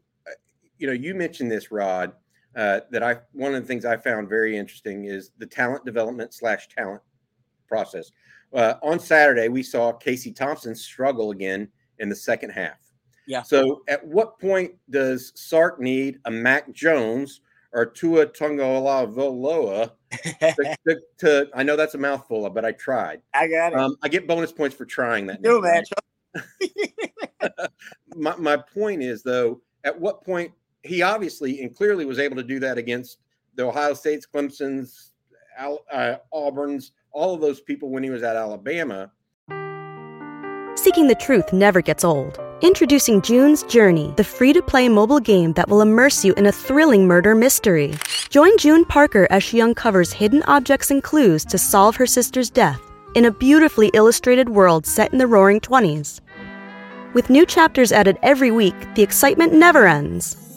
you 0.82 0.88
know, 0.88 0.93
you 0.93 1.14
mentioned 1.14 1.49
this, 1.49 1.70
Rod, 1.70 2.12
uh, 2.56 2.81
that 2.90 3.05
I 3.05 3.19
one 3.32 3.55
of 3.55 3.62
the 3.62 3.67
things 3.69 3.84
I 3.84 3.96
found 3.96 4.29
very 4.29 4.56
interesting 4.56 5.05
is 5.05 5.31
the 5.38 5.46
talent 5.46 5.84
development 5.84 6.34
slash 6.34 6.67
talent 6.69 7.00
process. 7.69 8.11
Uh, 8.52 8.75
on 8.82 8.99
Saturday, 8.99 9.46
we 9.49 9.62
saw 9.62 9.93
Casey 9.93 10.32
Thompson 10.32 10.75
struggle 10.75 11.31
again 11.31 11.69
in 12.00 12.08
the 12.08 12.17
second 12.17 12.50
half. 12.50 12.79
Yeah. 13.29 13.43
So, 13.43 13.84
at 13.87 14.05
what 14.05 14.40
point 14.40 14.73
does 14.90 15.32
Sark 15.37 15.81
need 15.81 16.19
a 16.25 16.32
Mac 16.32 16.73
Jones 16.73 17.43
or 17.73 17.87
Tua 17.87 18.26
Tagovailoa 18.26 19.93
to, 20.11 20.76
to, 20.88 21.00
to, 21.19 21.49
I 21.55 21.62
know 21.62 21.76
that's 21.76 21.94
a 21.94 21.99
mouthful, 21.99 22.50
but 22.50 22.64
I 22.64 22.73
tried. 22.73 23.23
I 23.32 23.46
got 23.46 23.73
it. 23.73 23.79
Um, 23.79 23.96
I 24.02 24.08
get 24.08 24.26
bonus 24.26 24.50
points 24.50 24.75
for 24.75 24.84
trying 24.84 25.26
that. 25.29 25.43
No 25.43 25.61
man. 25.61 25.84
my 28.17 28.34
my 28.37 28.56
point 28.56 29.00
is 29.00 29.23
though, 29.23 29.61
at 29.84 29.99
what 29.99 30.25
point 30.25 30.52
he 30.82 31.02
obviously 31.02 31.61
and 31.62 31.75
clearly 31.75 32.05
was 32.05 32.19
able 32.19 32.37
to 32.37 32.43
do 32.43 32.58
that 32.61 32.79
against 32.79 33.19
the 33.55 33.64
Ohio 33.64 33.94
States, 33.94 34.26
Clemson's, 34.32 35.12
uh, 35.58 36.17
Auburn's, 36.32 36.93
all 37.12 37.34
of 37.34 37.40
those 37.40 37.61
people 37.61 37.90
when 37.90 38.02
he 38.02 38.11
was 38.11 38.23
at 38.23 38.37
Alabama. 38.37 39.11
Seeking 40.75 41.06
the 41.06 41.17
truth 41.20 41.52
never 41.52 41.82
gets 41.82 42.02
old. 42.02 42.40
Introducing 42.62 43.20
June's 43.23 43.62
Journey, 43.64 44.14
the 44.17 44.25
free 44.25 44.52
to 44.52 44.62
play 44.62 44.88
mobile 44.88 45.20
game 45.20 45.52
that 45.52 45.69
will 45.69 45.82
immerse 45.82 46.25
you 46.25 46.32
in 46.34 46.46
a 46.46 46.52
thrilling 46.52 47.06
murder 47.06 47.34
mystery. 47.34 47.94
Join 48.31 48.56
June 48.56 48.84
Parker 48.84 49.27
as 49.31 49.43
she 49.43 49.60
uncovers 49.60 50.12
hidden 50.12 50.43
objects 50.44 50.91
and 50.91 51.03
clues 51.03 51.44
to 51.46 51.58
solve 51.58 51.96
her 51.96 52.06
sister's 52.06 52.51
death 52.51 52.81
in 53.15 53.27
a 53.27 53.31
beautifully 53.31 53.91
illustrated 53.93 54.48
world 54.48 54.86
set 54.86 55.12
in 55.12 55.19
the 55.19 55.27
roaring 55.27 55.60
20s. 55.60 56.20
With 57.12 57.29
new 57.29 57.44
chapters 57.44 57.93
added 57.93 58.19
every 58.22 58.51
week, 58.51 58.74
the 58.94 59.03
excitement 59.03 59.53
never 59.53 59.86
ends. 59.86 60.51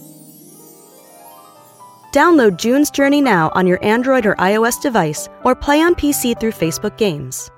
Download 2.16 2.56
June's 2.56 2.90
Journey 2.90 3.20
now 3.20 3.52
on 3.56 3.68
your 3.68 3.84
Android 3.84 4.26
or 4.26 4.36
iOS 4.36 4.82
device 4.82 5.28
or 5.44 5.54
play 5.54 5.82
on 5.82 5.94
PC 5.96 6.40
through 6.40 6.54
Facebook 6.54 6.98
Games. 6.98 7.52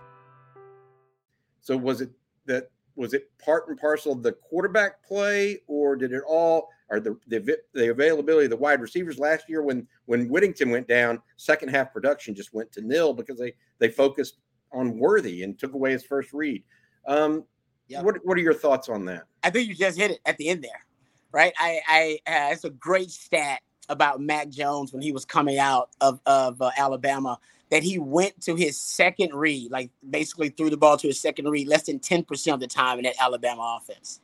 So 1.61 1.77
was 1.77 2.01
it 2.01 2.09
that 2.47 2.71
was 2.95 3.13
it 3.13 3.29
part 3.37 3.67
and 3.67 3.77
parcel 3.77 4.13
of 4.13 4.23
the 4.23 4.31
quarterback 4.31 5.03
play 5.03 5.59
or 5.67 5.95
did 5.95 6.11
it 6.11 6.23
all 6.27 6.69
or 6.89 6.99
the, 6.99 7.15
the 7.27 7.55
the 7.75 7.91
availability 7.91 8.45
of 8.45 8.49
the 8.49 8.57
wide 8.57 8.81
receivers 8.81 9.19
last 9.19 9.47
year 9.47 9.61
when 9.61 9.87
when 10.07 10.27
Whittington 10.27 10.71
went 10.71 10.87
down, 10.87 11.21
second 11.35 11.69
half 11.69 11.93
production 11.93 12.33
just 12.33 12.51
went 12.51 12.71
to 12.71 12.81
nil 12.81 13.13
because 13.13 13.37
they 13.37 13.53
they 13.77 13.89
focused 13.89 14.39
on 14.73 14.97
Worthy 14.97 15.43
and 15.43 15.59
took 15.59 15.75
away 15.75 15.91
his 15.91 16.03
first 16.03 16.33
read. 16.33 16.63
Um, 17.05 17.43
yep. 17.89 18.03
what 18.03 18.15
what 18.23 18.35
are 18.35 18.41
your 18.41 18.55
thoughts 18.55 18.89
on 18.89 19.05
that? 19.05 19.25
I 19.43 19.51
think 19.51 19.69
you 19.69 19.75
just 19.75 19.99
hit 19.99 20.09
it 20.09 20.19
at 20.25 20.35
the 20.37 20.49
end 20.49 20.63
there, 20.63 20.83
right? 21.31 21.53
I 21.59 21.79
I 21.87 22.19
uh, 22.25 22.53
it's 22.53 22.63
a 22.63 22.71
great 22.71 23.11
stat 23.11 23.61
about 23.89 24.21
Mac 24.21 24.49
Jones 24.49 24.91
when 24.93 25.01
he 25.01 25.11
was 25.11 25.25
coming 25.25 25.57
out 25.57 25.89
of, 26.01 26.19
of 26.25 26.61
uh, 26.61 26.71
Alabama 26.77 27.39
that 27.69 27.83
he 27.83 27.99
went 27.99 28.39
to 28.41 28.55
his 28.55 28.79
second 28.79 29.33
read, 29.33 29.71
like 29.71 29.89
basically 30.09 30.49
threw 30.49 30.69
the 30.69 30.77
ball 30.77 30.97
to 30.97 31.07
his 31.07 31.19
second 31.19 31.49
read 31.49 31.67
less 31.67 31.83
than 31.83 31.99
10% 31.99 32.53
of 32.53 32.59
the 32.59 32.67
time 32.67 32.97
in 32.97 33.03
that 33.03 33.15
Alabama 33.19 33.79
offense. 33.81 34.21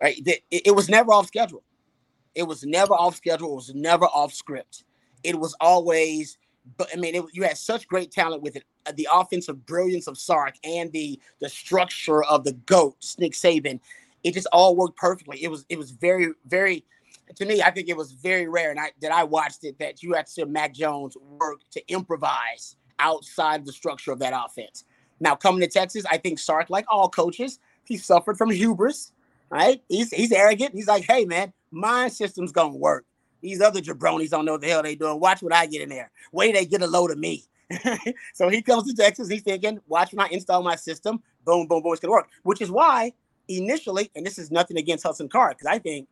Right? 0.00 0.20
It, 0.26 0.42
it 0.50 0.74
was 0.74 0.88
never 0.88 1.12
off 1.12 1.26
schedule. 1.26 1.62
It 2.34 2.44
was 2.44 2.64
never 2.64 2.94
off 2.94 3.16
schedule. 3.16 3.52
It 3.52 3.56
was 3.56 3.74
never 3.74 4.06
off 4.06 4.32
script. 4.32 4.84
It 5.22 5.38
was 5.38 5.56
always, 5.60 6.38
but 6.76 6.88
I 6.92 6.96
mean, 6.96 7.14
it, 7.14 7.24
you 7.32 7.42
had 7.42 7.56
such 7.56 7.88
great 7.88 8.10
talent 8.10 8.42
with 8.42 8.56
it. 8.56 8.64
Uh, 8.86 8.92
the 8.94 9.08
offensive 9.12 9.64
brilliance 9.66 10.06
of 10.06 10.18
Sark 10.18 10.54
and 10.62 10.92
the 10.92 11.18
the 11.40 11.48
structure 11.48 12.22
of 12.24 12.44
the 12.44 12.52
goat, 12.52 12.96
Nick 13.18 13.32
Saban, 13.32 13.80
it 14.22 14.34
just 14.34 14.46
all 14.52 14.76
worked 14.76 14.96
perfectly. 14.96 15.42
It 15.42 15.48
was 15.48 15.64
it 15.68 15.78
was 15.78 15.90
very 15.90 16.32
very 16.46 16.84
to 17.34 17.44
me, 17.44 17.62
I 17.62 17.70
think 17.70 17.88
it 17.88 17.96
was 17.96 18.12
very 18.12 18.48
rare, 18.48 18.70
and 18.70 18.78
I 18.78 18.92
that 19.02 19.12
I 19.12 19.24
watched 19.24 19.64
it 19.64 19.78
that 19.78 20.02
you 20.02 20.14
had 20.14 20.26
to 20.26 20.32
see 20.32 20.44
Mac 20.44 20.74
Jones 20.74 21.16
work 21.16 21.60
to 21.72 21.82
improvise 21.88 22.76
outside 22.98 23.64
the 23.64 23.72
structure 23.72 24.12
of 24.12 24.18
that 24.20 24.32
offense. 24.34 24.84
Now 25.20 25.34
coming 25.34 25.60
to 25.60 25.66
Texas, 25.66 26.04
I 26.10 26.18
think 26.18 26.38
Sark, 26.38 26.70
like 26.70 26.86
all 26.88 27.08
coaches, 27.08 27.58
he 27.84 27.96
suffered 27.96 28.38
from 28.38 28.50
hubris. 28.50 29.12
Right? 29.48 29.80
He's 29.88 30.10
he's 30.10 30.32
arrogant. 30.32 30.74
He's 30.74 30.88
like, 30.88 31.04
hey 31.04 31.24
man, 31.24 31.52
my 31.70 32.08
system's 32.08 32.52
gonna 32.52 32.76
work. 32.76 33.04
These 33.42 33.60
other 33.60 33.80
jabronis 33.80 34.30
don't 34.30 34.44
know 34.44 34.52
what 34.52 34.60
the 34.60 34.68
hell 34.68 34.82
they 34.82 34.96
doing. 34.96 35.20
Watch 35.20 35.42
what 35.42 35.54
I 35.54 35.66
get 35.66 35.82
in 35.82 35.88
there. 35.88 36.10
Wait, 36.32 36.54
they 36.54 36.66
get 36.66 36.82
a 36.82 36.86
load 36.86 37.12
of 37.12 37.18
me. 37.18 37.44
so 38.34 38.48
he 38.48 38.62
comes 38.62 38.88
to 38.88 38.94
Texas. 38.94 39.28
He's 39.28 39.42
thinking, 39.42 39.78
watch 39.86 40.12
when 40.12 40.26
I 40.26 40.28
install 40.32 40.62
my 40.62 40.76
system. 40.76 41.22
Boom, 41.44 41.68
boom, 41.68 41.82
boom. 41.82 41.92
It's 41.92 42.00
gonna 42.00 42.12
work. 42.12 42.28
Which 42.42 42.60
is 42.60 42.70
why 42.70 43.12
initially, 43.48 44.10
and 44.14 44.26
this 44.26 44.38
is 44.38 44.50
nothing 44.50 44.76
against 44.78 45.04
Hudson 45.04 45.28
Card, 45.28 45.56
because 45.56 45.72
I 45.72 45.78
think, 45.78 46.08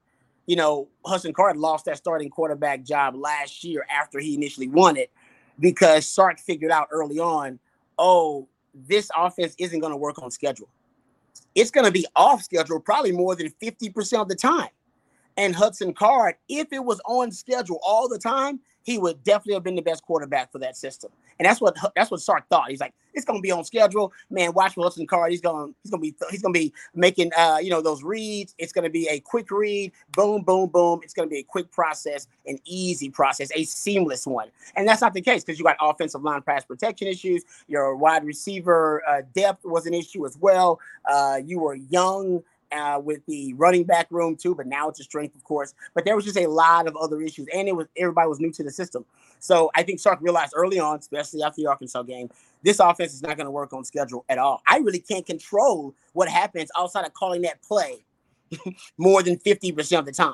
you 0.47 0.57
know, 0.57 0.89
Hudson 1.05 1.33
Card 1.33 1.57
lost 1.57 1.87
that 1.87 1.97
starting 1.97 2.31
quarterback 2.31 2.83
job 2.85 3.15
last 3.17 3.65
year 3.65 3.87
after 3.91 4.19
he 4.19 4.35
initially 4.35 4.69
won 4.69 4.97
it, 4.97 5.11
because 5.59 6.07
Sark 6.07 6.39
figured 6.39 6.71
out 6.71 6.89
early 6.91 7.19
on, 7.19 7.59
oh, 7.99 8.49
this 8.75 9.11
offense 9.17 9.55
isn't 9.59 9.81
going 9.81 9.93
to 9.93 9.97
work 9.97 10.21
on 10.23 10.31
schedule. 10.31 10.69
It's 11.55 11.71
going 11.71 11.87
to 11.87 11.93
be 11.93 12.07
off 12.17 12.43
schedule 12.43 12.81
probably 12.81 13.13
more 13.13 13.37
than 13.37 13.53
50% 13.63 14.21
of 14.21 14.29
the 14.29 14.35
time. 14.35 14.69
And 15.37 15.55
Hudson 15.55 15.93
Card, 15.93 16.37
if 16.49 16.73
it 16.73 16.85
was 16.85 17.01
on 17.07 17.33
schedule 17.33 17.81
all 17.85 18.09
the 18.09 18.19
time, 18.19 18.61
he 18.85 18.99
would 18.99 19.25
definitely 19.25 19.55
have 19.55 19.65
been 19.65 19.75
the 19.75 19.83
best 19.83 20.05
quarterback 20.05 20.53
for 20.53 20.59
that 20.59 20.77
system. 20.77 21.11
And 21.39 21.47
that's 21.47 21.61
what 21.61 21.77
that's 21.97 22.11
what 22.11 22.21
Sark 22.21 22.47
thought. 22.49 22.69
He's 22.69 22.81
like, 22.81 22.95
it's 23.15 23.25
gonna 23.25 23.41
be 23.41 23.51
on 23.51 23.65
schedule. 23.65 24.13
Man, 24.31 24.53
watch 24.53 24.75
Hudson 24.75 25.07
Card. 25.07 25.33
He's 25.33 25.41
gonna 25.41 25.73
he's 25.83 25.91
gonna 25.91 26.01
be 26.01 26.15
he's 26.31 26.43
gonna 26.43 26.53
be 26.53 26.73
making 26.95 27.33
uh 27.37 27.59
you 27.61 27.71
know 27.71 27.81
those 27.81 28.05
reads. 28.05 28.55
It's 28.59 28.73
gonna 28.73 28.91
be 28.91 29.09
a 29.09 29.21
quick 29.21 29.51
read, 29.51 29.93
boom, 30.15 30.43
boom, 30.43 30.69
boom. 30.69 31.01
It's 31.03 31.15
gonna 31.15 31.29
be 31.29 31.39
a 31.39 31.43
quick 31.43 31.73
process, 31.73 32.29
an 32.47 32.59
easy 32.65 33.09
process, 33.09 33.51
a 33.55 33.65
seamless 33.65 34.27
one. 34.27 34.51
And 34.77 34.87
that's 34.87 35.01
not 35.01 35.15
the 35.15 35.23
case 35.23 35.43
because 35.43 35.59
you 35.59 35.65
got 35.65 35.77
offensive 35.81 36.23
line 36.23 36.43
pass 36.43 36.65
protection 36.65 37.09
issues. 37.09 37.43
Your 37.67 37.97
wide 37.97 38.25
receiver 38.25 39.03
uh, 39.09 39.23
depth 39.35 39.65
was 39.65 39.87
an 39.87 39.95
issue 39.95 40.27
as 40.27 40.37
well. 40.39 40.79
Uh, 41.09 41.41
you 41.45 41.59
were 41.59 41.75
young 41.75 42.43
uh, 42.75 42.99
with 42.99 43.25
the 43.27 43.55
running 43.55 43.85
back 43.85 44.07
room 44.11 44.37
too, 44.37 44.55
but 44.55 44.67
now 44.67 44.89
it's 44.89 45.01
a 45.01 45.05
strength, 45.05 45.35
of 45.37 45.45
course. 45.45 45.75
But 45.95 46.05
there 46.05 46.17
was 46.17 46.25
just 46.25 46.37
a 46.37 46.47
lot 46.47 46.87
of 46.87 46.97
other 46.97 47.21
issues, 47.23 47.47
and 47.55 47.69
it 47.69 47.77
was 47.77 47.87
everybody 47.97 48.29
was 48.29 48.41
new 48.41 48.53
to 48.53 48.65
the 48.65 48.71
system. 48.71 49.05
So 49.39 49.71
I 49.75 49.83
think 49.83 50.01
Sark 50.01 50.21
realized 50.21 50.53
early 50.57 50.79
on, 50.79 50.99
especially 50.99 51.43
after 51.43 51.63
the 51.63 51.69
Arkansas 51.69 52.03
game, 52.03 52.31
this 52.63 52.81
offense 52.81 53.15
is 53.15 53.23
not 53.23 53.37
going 53.37 53.47
to 53.47 53.51
work 53.51 53.73
on 53.73 53.85
schedule 53.85 54.25
at 54.29 54.39
all. 54.39 54.63
I 54.67 54.79
really 54.79 55.01
can't 55.01 55.27
control 55.27 55.95
what 56.15 56.29
happens 56.29 56.71
outside 56.77 57.05
of 57.05 57.15
calling 57.15 57.43
that 57.43 57.63
play 57.63 58.05
more 58.99 59.23
than 59.23 59.37
50% 59.37 59.99
of 59.99 60.07
the 60.07 60.13
time. 60.13 60.33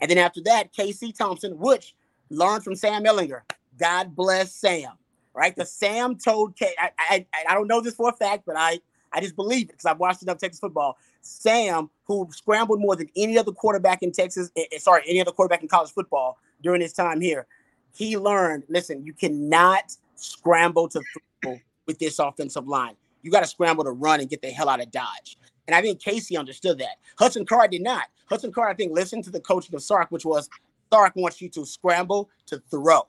And 0.00 0.10
then 0.10 0.18
after 0.18 0.42
that, 0.42 0.72
Casey 0.72 1.12
Thompson, 1.12 1.58
which 1.58 1.94
learned 2.28 2.64
from 2.64 2.74
Sam 2.74 3.04
Ehlinger. 3.04 3.42
God 3.78 4.14
bless 4.14 4.54
Sam. 4.54 4.92
Right? 5.34 5.56
The 5.56 5.64
Sam 5.64 6.18
told 6.18 6.56
K. 6.56 6.74
I, 6.78 6.90
I, 6.98 7.26
I 7.48 7.54
don't 7.54 7.66
know 7.66 7.80
this 7.80 7.94
for 7.94 8.10
a 8.10 8.12
fact, 8.12 8.44
but 8.44 8.54
I 8.58 8.80
I 9.12 9.20
just 9.20 9.36
believe 9.36 9.64
it 9.64 9.72
because 9.72 9.84
I've 9.84 9.98
watched 9.98 10.22
enough 10.22 10.38
Texas 10.38 10.60
football. 10.60 10.96
Sam, 11.20 11.90
who 12.04 12.28
scrambled 12.32 12.80
more 12.80 12.96
than 12.96 13.08
any 13.16 13.38
other 13.38 13.52
quarterback 13.52 14.02
in 14.02 14.12
Texas, 14.12 14.50
eh, 14.56 14.64
eh, 14.72 14.78
sorry, 14.78 15.02
any 15.06 15.20
other 15.20 15.32
quarterback 15.32 15.62
in 15.62 15.68
college 15.68 15.90
football 15.90 16.38
during 16.62 16.80
his 16.80 16.92
time 16.92 17.20
here, 17.20 17.46
he 17.94 18.16
learned 18.16 18.64
listen, 18.68 19.04
you 19.04 19.12
cannot 19.12 19.96
scramble 20.16 20.88
to 20.88 21.00
throw 21.42 21.58
with 21.86 21.98
this 21.98 22.18
offensive 22.18 22.66
line. 22.66 22.96
You 23.22 23.30
got 23.30 23.40
to 23.40 23.46
scramble 23.46 23.84
to 23.84 23.90
run 23.90 24.20
and 24.20 24.28
get 24.28 24.42
the 24.42 24.50
hell 24.50 24.68
out 24.68 24.80
of 24.80 24.90
Dodge. 24.90 25.38
And 25.68 25.76
I 25.76 25.82
think 25.82 26.00
Casey 26.00 26.36
understood 26.36 26.78
that. 26.78 26.96
Hudson 27.18 27.46
Card 27.46 27.70
did 27.70 27.82
not. 27.82 28.06
Hudson 28.28 28.52
Card, 28.52 28.72
I 28.72 28.74
think, 28.74 28.92
listened 28.92 29.24
to 29.24 29.30
the 29.30 29.40
coaching 29.40 29.74
of 29.74 29.82
Sark, 29.82 30.10
which 30.10 30.24
was 30.24 30.48
Sark 30.92 31.14
wants 31.16 31.40
you 31.40 31.48
to 31.50 31.64
scramble 31.64 32.30
to 32.46 32.60
throw. 32.70 33.06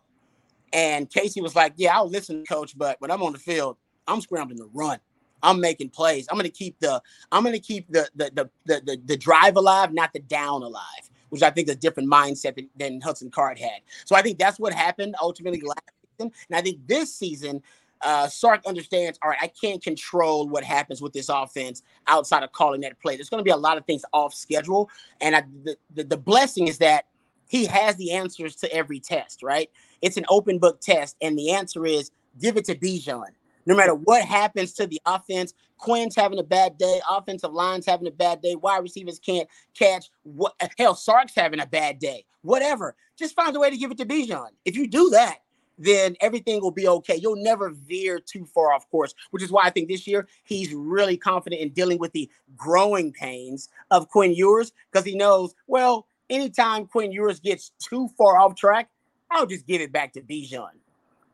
And 0.72 1.10
Casey 1.10 1.42
was 1.42 1.56
like, 1.56 1.74
Yeah, 1.78 1.96
I'll 1.96 2.10
listen, 2.10 2.44
coach, 2.46 2.78
but 2.78 3.00
when 3.00 3.12
I'm 3.12 3.24
on 3.24 3.34
the 3.34 3.40
field, 3.40 3.78
I'm 4.08 4.22
scrambling 4.22 4.58
to 4.58 4.70
run. 4.74 5.00
I'm 5.44 5.60
making 5.60 5.90
plays. 5.90 6.28
I'm 6.30 6.38
going 6.38 6.50
to 6.50 6.52
keep 6.52 6.80
the 6.80 7.02
I'm 7.32 7.44
to 7.44 7.60
keep 7.60 7.92
the 7.92 8.10
the, 8.16 8.32
the 8.34 8.50
the 8.66 8.82
the 8.86 9.02
the 9.06 9.18
drive 9.18 9.56
alive, 9.58 9.94
not 9.94 10.14
the 10.14 10.20
down 10.20 10.64
alive, 10.64 11.10
which 11.30 11.44
I 11.44 11.50
think 11.50 11.68
is 11.68 11.76
a 11.76 11.78
different 11.78 12.10
mindset 12.10 12.56
than, 12.56 12.70
than 12.76 13.02
Hudson 13.02 13.30
Card 13.30 13.60
had. 13.60 13.82
So 14.06 14.16
I 14.16 14.22
think 14.22 14.40
that's 14.40 14.60
what 14.60 14.74
happened 14.74 15.16
ultimately 15.22 15.62
last 15.62 15.82
season, 16.18 16.32
and 16.50 16.58
I 16.58 16.62
think 16.62 16.88
this 16.88 17.14
season. 17.14 17.62
Uh, 18.02 18.28
Sark 18.28 18.66
understands, 18.66 19.18
all 19.24 19.30
right, 19.30 19.40
I 19.42 19.48
can't 19.48 19.82
control 19.82 20.50
what 20.50 20.66
happens 20.66 21.02
with 21.02 21.14
this 21.14 21.30
offense 21.30 21.84
outside 22.08 22.44
of 22.44 22.52
calling 22.52 22.82
that 22.82 23.00
play. 23.00 23.16
There's 23.16 23.30
going 23.30 23.40
to 23.40 23.46
be 23.46 23.52
a 23.52 23.56
lot 23.56 23.78
of 23.78 23.86
things 23.86 24.04
off 24.12 24.34
schedule. 24.34 24.90
And 25.22 25.34
I, 25.34 25.44
the, 25.64 25.78
the, 25.96 26.04
the 26.04 26.18
blessing 26.18 26.68
is 26.68 26.80
that 26.80 27.06
he 27.48 27.66
has 27.66 27.96
the 27.96 28.12
answers 28.12 28.58
to 28.58 28.74
every 28.74 29.00
test, 29.00 29.42
right? 29.42 29.70
It's 30.02 30.18
an 30.18 30.26
open 30.28 30.60
book 30.60 30.82
test. 30.82 31.16
And 31.22 31.40
the 31.40 31.52
answer 31.52 31.86
is 31.86 32.12
give 32.42 32.58
it 32.58 32.66
to 32.66 32.76
Bijan 32.76 33.30
no 33.66 33.76
matter 33.76 33.96
what 33.96 34.24
happens 34.24 34.74
to 34.74 34.88
the 34.88 35.02
offense, 35.06 35.54
Quinn's 35.78 36.16
having 36.16 36.40
a 36.40 36.44
bad 36.44 36.78
day, 36.78 37.02
offensive 37.10 37.52
line's 37.52 37.86
having 37.86 38.08
a 38.08 38.12
bad 38.12 38.42
day, 38.42 38.56
wide 38.56 38.84
receivers 38.84 39.20
can't 39.20 39.48
catch. 39.78 40.10
What 40.24 40.56
hell, 40.78 40.96
Sark's 40.96 41.36
having 41.36 41.60
a 41.60 41.66
bad 41.66 42.00
day. 42.00 42.26
Whatever. 42.42 42.96
Just 43.18 43.36
find 43.36 43.56
a 43.56 43.60
way 43.60 43.70
to 43.70 43.78
give 43.78 43.92
it 43.92 43.98
to 43.98 44.06
Bijan. 44.06 44.50
If 44.66 44.76
you 44.76 44.88
do 44.88 45.10
that, 45.12 45.40
then 45.78 46.16
everything 46.22 46.62
will 46.62 46.72
be 46.72 46.88
okay. 46.88 47.16
You'll 47.16 47.42
never 47.42 47.72
veer 47.72 48.20
too 48.20 48.46
far 48.46 48.74
off 48.74 48.90
course, 48.90 49.14
which 49.32 49.44
is 49.44 49.52
why 49.52 49.64
I 49.64 49.70
think 49.70 49.90
this 49.90 50.08
year 50.08 50.28
he's 50.44 50.74
really 50.74 51.18
confident 51.18 51.62
in 51.62 51.70
dealing 51.70 52.00
with 52.00 52.12
the 52.14 52.30
growing 52.56 53.12
pains 53.12 53.70
of 53.92 54.10
Quinn 54.10 54.34
Ewers 54.34 54.72
because 54.92 55.06
he 55.06 55.16
knows, 55.16 55.56
well, 55.68 56.08
anytime 56.30 56.86
Quinn 56.86 57.12
Ewers 57.12 57.40
gets 57.40 57.72
too 57.80 58.10
far 58.18 58.38
off 58.38 58.56
track, 58.56 58.90
I'll 59.32 59.48
just 59.48 59.66
give 59.66 59.82
it 59.82 59.92
back 59.92 60.14
to 60.14 60.22
Bijan. 60.22 60.70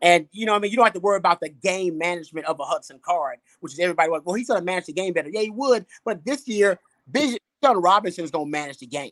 And 0.02 0.28
you 0.32 0.46
know, 0.46 0.56
I 0.56 0.60
mean, 0.60 0.72
you 0.72 0.78
don't 0.78 0.86
have 0.86 0.94
to 0.94 1.00
worry 1.00 1.18
about 1.18 1.40
the 1.42 1.50
game 1.50 1.98
management 1.98 2.46
of 2.48 2.60
a 2.60 2.64
Hudson 2.64 3.00
card, 3.02 3.40
which 3.60 3.74
is 3.74 3.80
everybody 3.80 4.10
like, 4.10 4.26
well, 4.26 4.36
he's 4.36 4.48
gonna 4.48 4.62
manage 4.62 4.86
the 4.86 4.94
game 4.94 5.14
better. 5.14 5.30
Yeah, 5.30 5.42
he 5.42 5.50
would, 5.50 5.86
but 6.06 6.24
this 6.26 6.48
year, 6.48 6.80
Bijan 7.12 7.38
Robinson 7.64 8.24
is 8.24 8.32
gonna 8.32 8.46
manage 8.50 8.78
the 8.80 8.88
game. 8.88 9.12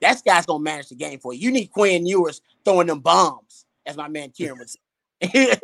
That 0.00 0.22
guy's 0.24 0.46
gonna 0.46 0.62
manage 0.62 0.88
the 0.88 0.94
game 0.94 1.18
for 1.18 1.34
you. 1.34 1.40
You 1.40 1.50
need 1.50 1.66
Quinn 1.68 2.06
Ewers 2.06 2.42
throwing 2.64 2.86
them 2.86 3.00
bombs, 3.00 3.66
as 3.86 3.96
my 3.96 4.08
man 4.08 4.30
Kieran 4.30 4.58
would 4.58 4.70
say. 4.70 4.78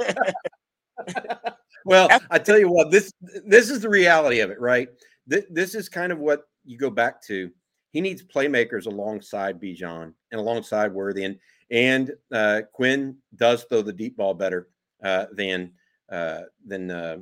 well, 1.85 2.09
I 2.31 2.39
tell 2.39 2.59
you 2.59 2.69
what, 2.69 2.91
this 2.91 3.13
this 3.21 3.71
is 3.71 3.81
the 3.81 3.89
reality 3.89 4.41
of 4.41 4.51
it, 4.51 4.61
right? 4.61 4.89
This, 5.27 5.45
this 5.51 5.75
is 5.75 5.89
kind 5.89 6.13
of 6.13 6.19
what 6.19 6.49
you 6.65 6.77
go 6.77 6.91
back 6.91 7.23
to. 7.23 7.51
He 7.93 8.01
needs 8.01 8.23
playmakers 8.23 8.87
alongside 8.87 9.61
Bijan 9.61 10.13
and 10.31 10.41
alongside 10.41 10.93
Worthy. 10.93 11.25
And 11.25 11.39
and 11.71 12.13
uh, 12.33 12.63
Quinn 12.73 13.17
does 13.35 13.65
throw 13.65 13.83
the 13.83 13.93
deep 13.93 14.17
ball 14.17 14.35
better 14.35 14.69
uh, 15.03 15.27
than 15.33 15.73
uh, 16.11 16.43
than 16.67 16.91
uh, 16.91 17.19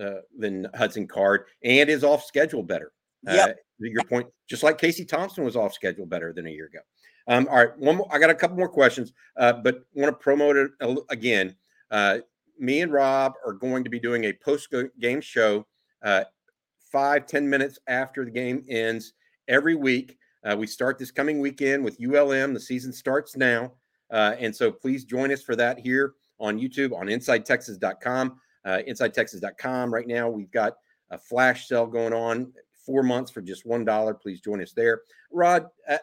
uh, 0.00 0.20
than 0.36 0.68
Hudson 0.74 1.06
Card, 1.06 1.44
and 1.64 1.88
is 1.90 2.04
off 2.04 2.24
schedule 2.24 2.62
better. 2.62 2.92
Uh, 3.26 3.34
yep. 3.34 3.56
your 3.80 4.04
point, 4.04 4.28
just 4.48 4.62
like 4.62 4.78
Casey 4.78 5.04
Thompson 5.04 5.44
was 5.44 5.56
off 5.56 5.72
schedule 5.72 6.06
better 6.06 6.32
than 6.32 6.46
a 6.46 6.50
year 6.50 6.66
ago. 6.66 6.78
Um, 7.26 7.48
all 7.50 7.56
right, 7.56 7.76
one 7.78 7.96
more. 7.96 8.08
I 8.10 8.18
got 8.18 8.30
a 8.30 8.34
couple 8.34 8.56
more 8.56 8.68
questions, 8.68 9.12
but 9.36 9.84
want 9.94 10.12
to 10.12 10.12
promote 10.12 10.56
it 10.56 10.70
again. 11.10 11.56
me 12.58 12.80
and 12.80 12.92
Rob 12.92 13.34
are 13.44 13.52
going 13.52 13.84
to 13.84 13.90
be 13.90 13.98
doing 13.98 14.24
a 14.24 14.32
post 14.32 14.72
game 15.00 15.20
show, 15.20 15.66
five 16.92 17.26
ten 17.26 17.48
minutes 17.48 17.78
after 17.88 18.24
the 18.24 18.30
game 18.30 18.64
ends 18.68 19.12
every 19.48 19.74
week. 19.74 20.16
Uh, 20.44 20.56
we 20.56 20.66
start 20.66 20.98
this 20.98 21.10
coming 21.10 21.40
weekend 21.40 21.84
with 21.84 21.98
ULM. 22.00 22.54
The 22.54 22.60
season 22.60 22.92
starts 22.92 23.36
now. 23.36 23.72
Uh, 24.10 24.34
and 24.38 24.54
so 24.54 24.70
please 24.70 25.04
join 25.04 25.32
us 25.32 25.42
for 25.42 25.56
that 25.56 25.78
here 25.78 26.14
on 26.40 26.58
YouTube 26.58 26.96
on 26.96 27.06
InsideTexas.com. 27.06 28.40
Uh, 28.64 28.78
InsideTexas.com. 28.88 29.92
Right 29.92 30.06
now, 30.06 30.28
we've 30.28 30.50
got 30.50 30.74
a 31.10 31.18
flash 31.18 31.68
sale 31.68 31.86
going 31.86 32.12
on, 32.12 32.52
four 32.84 33.02
months 33.02 33.30
for 33.30 33.40
just 33.40 33.66
one 33.66 33.84
dollar. 33.84 34.14
Please 34.14 34.40
join 34.40 34.62
us 34.62 34.72
there. 34.72 35.02
Rod, 35.30 35.66
uh, 35.88 35.98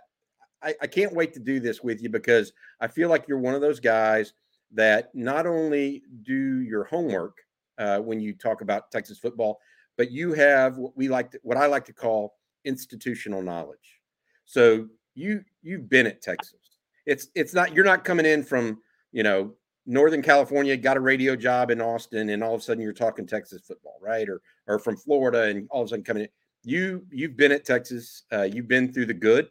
I, 0.63 0.73
I 0.81 0.87
can't 0.87 1.13
wait 1.13 1.33
to 1.33 1.39
do 1.39 1.59
this 1.59 1.83
with 1.83 2.01
you 2.01 2.09
because 2.09 2.51
I 2.79 2.87
feel 2.87 3.09
like 3.09 3.27
you're 3.27 3.39
one 3.39 3.55
of 3.55 3.61
those 3.61 3.79
guys 3.79 4.33
that 4.71 5.13
not 5.13 5.45
only 5.45 6.03
do 6.23 6.61
your 6.61 6.83
homework 6.85 7.37
uh, 7.77 7.99
when 7.99 8.19
you 8.19 8.33
talk 8.33 8.61
about 8.61 8.91
Texas 8.91 9.19
football, 9.19 9.59
but 9.97 10.11
you 10.11 10.33
have 10.33 10.77
what 10.77 10.95
we 10.97 11.07
like 11.07 11.31
to, 11.31 11.39
what 11.43 11.57
I 11.57 11.67
like 11.67 11.85
to 11.85 11.93
call 11.93 12.35
institutional 12.65 13.41
knowledge. 13.41 14.01
So 14.45 14.87
you 15.13 15.43
you've 15.61 15.89
been 15.89 16.07
at 16.07 16.21
Texas 16.21 16.64
it's 17.05 17.29
it's 17.35 17.53
not 17.53 17.73
you're 17.73 17.85
not 17.85 18.03
coming 18.03 18.25
in 18.25 18.43
from 18.43 18.79
you 19.11 19.23
know 19.23 19.53
Northern 19.85 20.21
California, 20.21 20.75
got 20.75 20.97
a 20.97 21.01
radio 21.01 21.35
job 21.35 21.69
in 21.69 21.81
Austin, 21.81 22.29
and 22.29 22.43
all 22.43 22.55
of 22.55 22.61
a 22.61 22.63
sudden 22.63 22.81
you're 22.81 22.93
talking 22.93 23.27
Texas 23.27 23.61
football, 23.61 23.97
right? 24.01 24.27
Or 24.27 24.41
or 24.67 24.79
from 24.79 24.97
Florida, 24.97 25.43
and 25.43 25.67
all 25.69 25.81
of 25.81 25.87
a 25.87 25.89
sudden 25.89 26.03
coming 26.03 26.23
in. 26.23 26.29
You 26.63 27.05
you've 27.11 27.37
been 27.37 27.51
at 27.51 27.65
Texas. 27.65 28.23
Uh, 28.33 28.43
you've 28.43 28.67
been 28.67 28.91
through 28.91 29.05
the 29.05 29.13
good, 29.13 29.49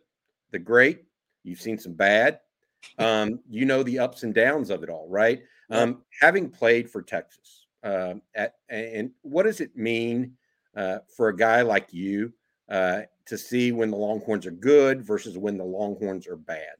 the 0.50 0.58
great. 0.58 1.04
You've 1.44 1.60
seen 1.60 1.78
some 1.78 1.92
bad. 1.92 2.40
Um, 2.98 3.40
you 3.48 3.64
know 3.64 3.82
the 3.82 3.98
ups 3.98 4.24
and 4.24 4.34
downs 4.34 4.70
of 4.70 4.82
it 4.82 4.90
all, 4.90 5.08
right? 5.08 5.42
Um, 5.70 6.02
having 6.20 6.50
played 6.50 6.90
for 6.90 7.00
Texas, 7.00 7.66
uh, 7.82 8.14
at 8.34 8.56
and 8.68 9.10
what 9.22 9.44
does 9.44 9.60
it 9.60 9.76
mean 9.76 10.36
uh, 10.76 10.98
for 11.16 11.28
a 11.28 11.36
guy 11.36 11.62
like 11.62 11.92
you 11.92 12.32
uh, 12.68 13.02
to 13.26 13.38
see 13.38 13.72
when 13.72 13.90
the 13.90 13.96
Longhorns 13.96 14.46
are 14.46 14.50
good 14.50 15.02
versus 15.02 15.38
when 15.38 15.56
the 15.56 15.64
Longhorns 15.64 16.26
are 16.26 16.36
bad? 16.36 16.74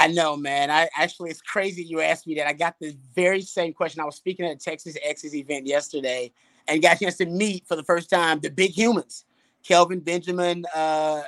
I 0.00 0.06
know, 0.06 0.34
man. 0.34 0.70
I 0.70 0.88
actually, 0.96 1.28
it's 1.28 1.42
crazy 1.42 1.84
you 1.84 2.00
asked 2.00 2.26
me 2.26 2.34
that. 2.36 2.46
I 2.46 2.54
got 2.54 2.78
the 2.80 2.96
very 3.14 3.42
same 3.42 3.74
question. 3.74 4.00
I 4.00 4.06
was 4.06 4.16
speaking 4.16 4.46
at 4.46 4.52
a 4.52 4.58
Texas 4.58 4.96
Exes 5.02 5.34
event 5.34 5.66
yesterday 5.66 6.32
and 6.66 6.80
got 6.80 6.96
a 6.96 7.00
chance 7.00 7.18
to 7.18 7.26
meet 7.26 7.66
for 7.66 7.76
the 7.76 7.84
first 7.84 8.08
time 8.08 8.40
the 8.40 8.48
big 8.48 8.70
humans. 8.70 9.26
Kelvin 9.62 10.00
Benjamin 10.00 10.64
uh, 10.74 11.20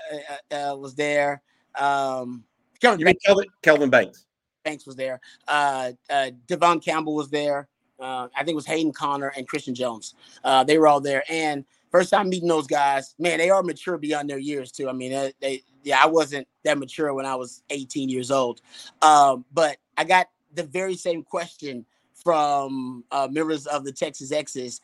uh, 0.50 0.54
uh, 0.54 0.76
was 0.76 0.94
there. 0.94 1.42
Um, 1.78 2.44
Kelvin, 2.80 3.00
you 3.00 3.04
mean 3.04 3.16
Kelvin, 3.22 3.44
Kelvin 3.60 3.90
Banks? 3.90 4.24
Banks 4.64 4.86
was 4.86 4.96
there. 4.96 5.20
Uh, 5.46 5.92
uh, 6.08 6.30
Devon 6.46 6.80
Campbell 6.80 7.14
was 7.14 7.28
there. 7.28 7.68
Uh, 8.00 8.28
I 8.34 8.38
think 8.38 8.52
it 8.52 8.54
was 8.54 8.66
Hayden 8.66 8.92
Conner 8.92 9.34
and 9.36 9.46
Christian 9.46 9.74
Jones. 9.74 10.14
Uh, 10.44 10.64
they 10.64 10.78
were 10.78 10.88
all 10.88 11.02
there, 11.02 11.24
and 11.28 11.66
first 11.92 12.10
time 12.10 12.30
meeting 12.30 12.48
those 12.48 12.66
guys, 12.66 13.14
man, 13.18 13.38
they 13.38 13.50
are 13.50 13.62
mature 13.62 13.98
beyond 13.98 14.28
their 14.28 14.38
years 14.38 14.72
too. 14.72 14.88
I 14.88 14.92
mean, 14.92 15.12
they, 15.12 15.32
they 15.40 15.62
yeah, 15.84 16.02
I 16.02 16.06
wasn't 16.06 16.48
that 16.64 16.78
mature 16.78 17.12
when 17.14 17.26
I 17.26 17.36
was 17.36 17.62
18 17.70 18.08
years 18.08 18.30
old, 18.30 18.60
um, 19.02 19.44
but 19.52 19.76
I 19.96 20.04
got 20.04 20.28
the 20.54 20.64
very 20.64 20.96
same 20.96 21.22
question 21.22 21.84
from 22.14 23.04
uh, 23.10 23.28
members 23.30 23.66
of 23.66 23.84
the 23.84 23.92
Texas 23.92 24.32
Exes, 24.32 24.80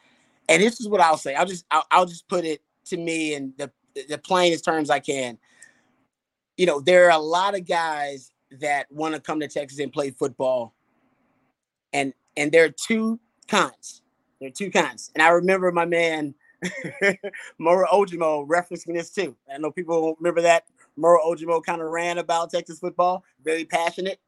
and 0.48 0.62
this 0.62 0.80
is 0.80 0.88
what 0.88 1.00
I'll 1.00 1.16
say. 1.16 1.34
I'll 1.34 1.46
just 1.46 1.64
I'll, 1.70 1.86
I'll 1.90 2.06
just 2.06 2.28
put 2.28 2.44
it 2.44 2.62
to 2.86 2.96
me 2.96 3.34
in 3.34 3.54
the 3.56 3.72
the 4.08 4.18
plainest 4.18 4.64
terms 4.64 4.90
I 4.90 5.00
can. 5.00 5.38
You 6.56 6.66
know, 6.66 6.80
there 6.80 7.06
are 7.06 7.18
a 7.18 7.22
lot 7.22 7.54
of 7.56 7.66
guys 7.66 8.32
that 8.60 8.86
want 8.90 9.14
to 9.14 9.20
come 9.20 9.40
to 9.40 9.48
Texas 9.48 9.78
and 9.78 9.92
play 9.92 10.10
football, 10.10 10.74
and 11.92 12.12
and 12.36 12.52
there 12.52 12.64
are 12.64 12.70
two 12.70 13.18
kinds. 13.46 14.02
There 14.40 14.48
are 14.48 14.52
two 14.52 14.70
kinds, 14.70 15.10
and 15.14 15.22
I 15.22 15.28
remember 15.28 15.72
my 15.72 15.86
man 15.86 16.34
Moro 17.58 17.86
Ojomo 17.86 18.46
referencing 18.46 18.94
this 18.94 19.10
too. 19.10 19.36
I 19.52 19.58
know 19.58 19.70
people 19.70 20.16
remember 20.18 20.42
that. 20.42 20.64
Moro 20.96 21.20
Ojomo 21.24 21.62
kind 21.64 21.80
of 21.80 21.88
ran 21.88 22.18
about 22.18 22.50
Texas 22.50 22.80
football, 22.80 23.24
very 23.42 23.64
passionate. 23.64 24.18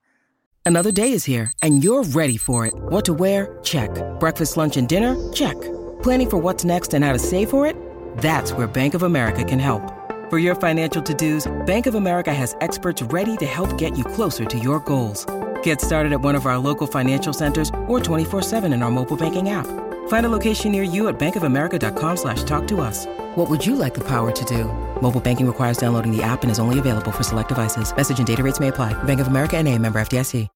Another 0.65 0.93
day 0.93 1.13
is 1.13 1.25
here, 1.25 1.53
and 1.63 1.83
you're 1.83 2.05
ready 2.05 2.37
for 2.37 2.67
it. 2.67 2.75
What 2.75 3.05
to 3.07 3.15
wear? 3.15 3.59
Check. 3.63 3.91
Breakfast, 4.21 4.57
lunch, 4.57 4.77
and 4.77 4.89
dinner? 4.89 5.17
Check. 5.33 5.61
Planning 6.03 6.31
for 6.31 6.37
what's 6.39 6.65
next 6.65 6.95
and 6.95 7.05
how 7.05 7.13
to 7.13 7.19
save 7.19 7.51
for 7.51 7.67
it? 7.67 7.75
That's 8.19 8.53
where 8.53 8.67
Bank 8.67 8.95
of 8.95 9.03
America 9.03 9.43
can 9.43 9.59
help. 9.59 9.83
For 10.31 10.39
your 10.39 10.55
financial 10.55 11.03
to-dos, 11.03 11.51
Bank 11.67 11.87
of 11.87 11.97
America 11.97 12.33
has 12.33 12.55
experts 12.61 13.03
ready 13.03 13.37
to 13.39 13.47
help 13.47 13.77
get 13.79 13.99
you 13.99 14.05
closer 14.05 14.45
to 14.45 14.59
your 14.59 14.79
goals. 14.81 15.27
Get 15.65 15.81
started 15.81 16.13
at 16.13 16.21
one 16.21 16.37
of 16.37 16.47
our 16.47 16.59
local 16.59 16.87
financial 16.87 17.33
centers 17.33 17.69
or 17.89 17.99
24-7 17.99 18.73
in 18.73 18.83
our 18.83 18.91
mobile 18.91 19.17
banking 19.17 19.49
app. 19.49 19.67
Find 20.11 20.27
a 20.27 20.29
location 20.29 20.73
near 20.73 20.83
you 20.83 21.07
at 21.07 21.21
bankofamerica.com 21.21 22.17
slash 22.17 22.43
talk 22.43 22.67
to 22.67 22.81
us. 22.81 23.07
What 23.37 23.49
would 23.49 23.65
you 23.65 23.77
like 23.77 23.95
the 23.95 24.01
power 24.01 24.33
to 24.33 24.45
do? 24.45 24.65
Mobile 25.01 25.21
banking 25.21 25.47
requires 25.47 25.79
downloading 25.79 26.11
the 26.11 26.21
app 26.21 26.43
and 26.43 26.51
is 26.51 26.59
only 26.59 26.81
available 26.81 27.13
for 27.13 27.23
select 27.23 27.49
devices. 27.49 27.95
Message 27.97 28.19
and 28.19 28.27
data 28.27 28.43
rates 28.43 28.59
may 28.59 28.69
apply. 28.69 28.93
Bank 29.05 29.21
of 29.21 29.29
America 29.29 29.57
and 29.57 29.69
a 29.69 29.79
member 29.79 30.01
FDIC. 30.01 30.49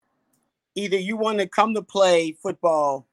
Either 0.74 0.98
you 0.98 1.18
want 1.18 1.38
to 1.38 1.48
come 1.48 1.76
to 1.76 1.84
play 1.84 2.36
football, 2.42 3.06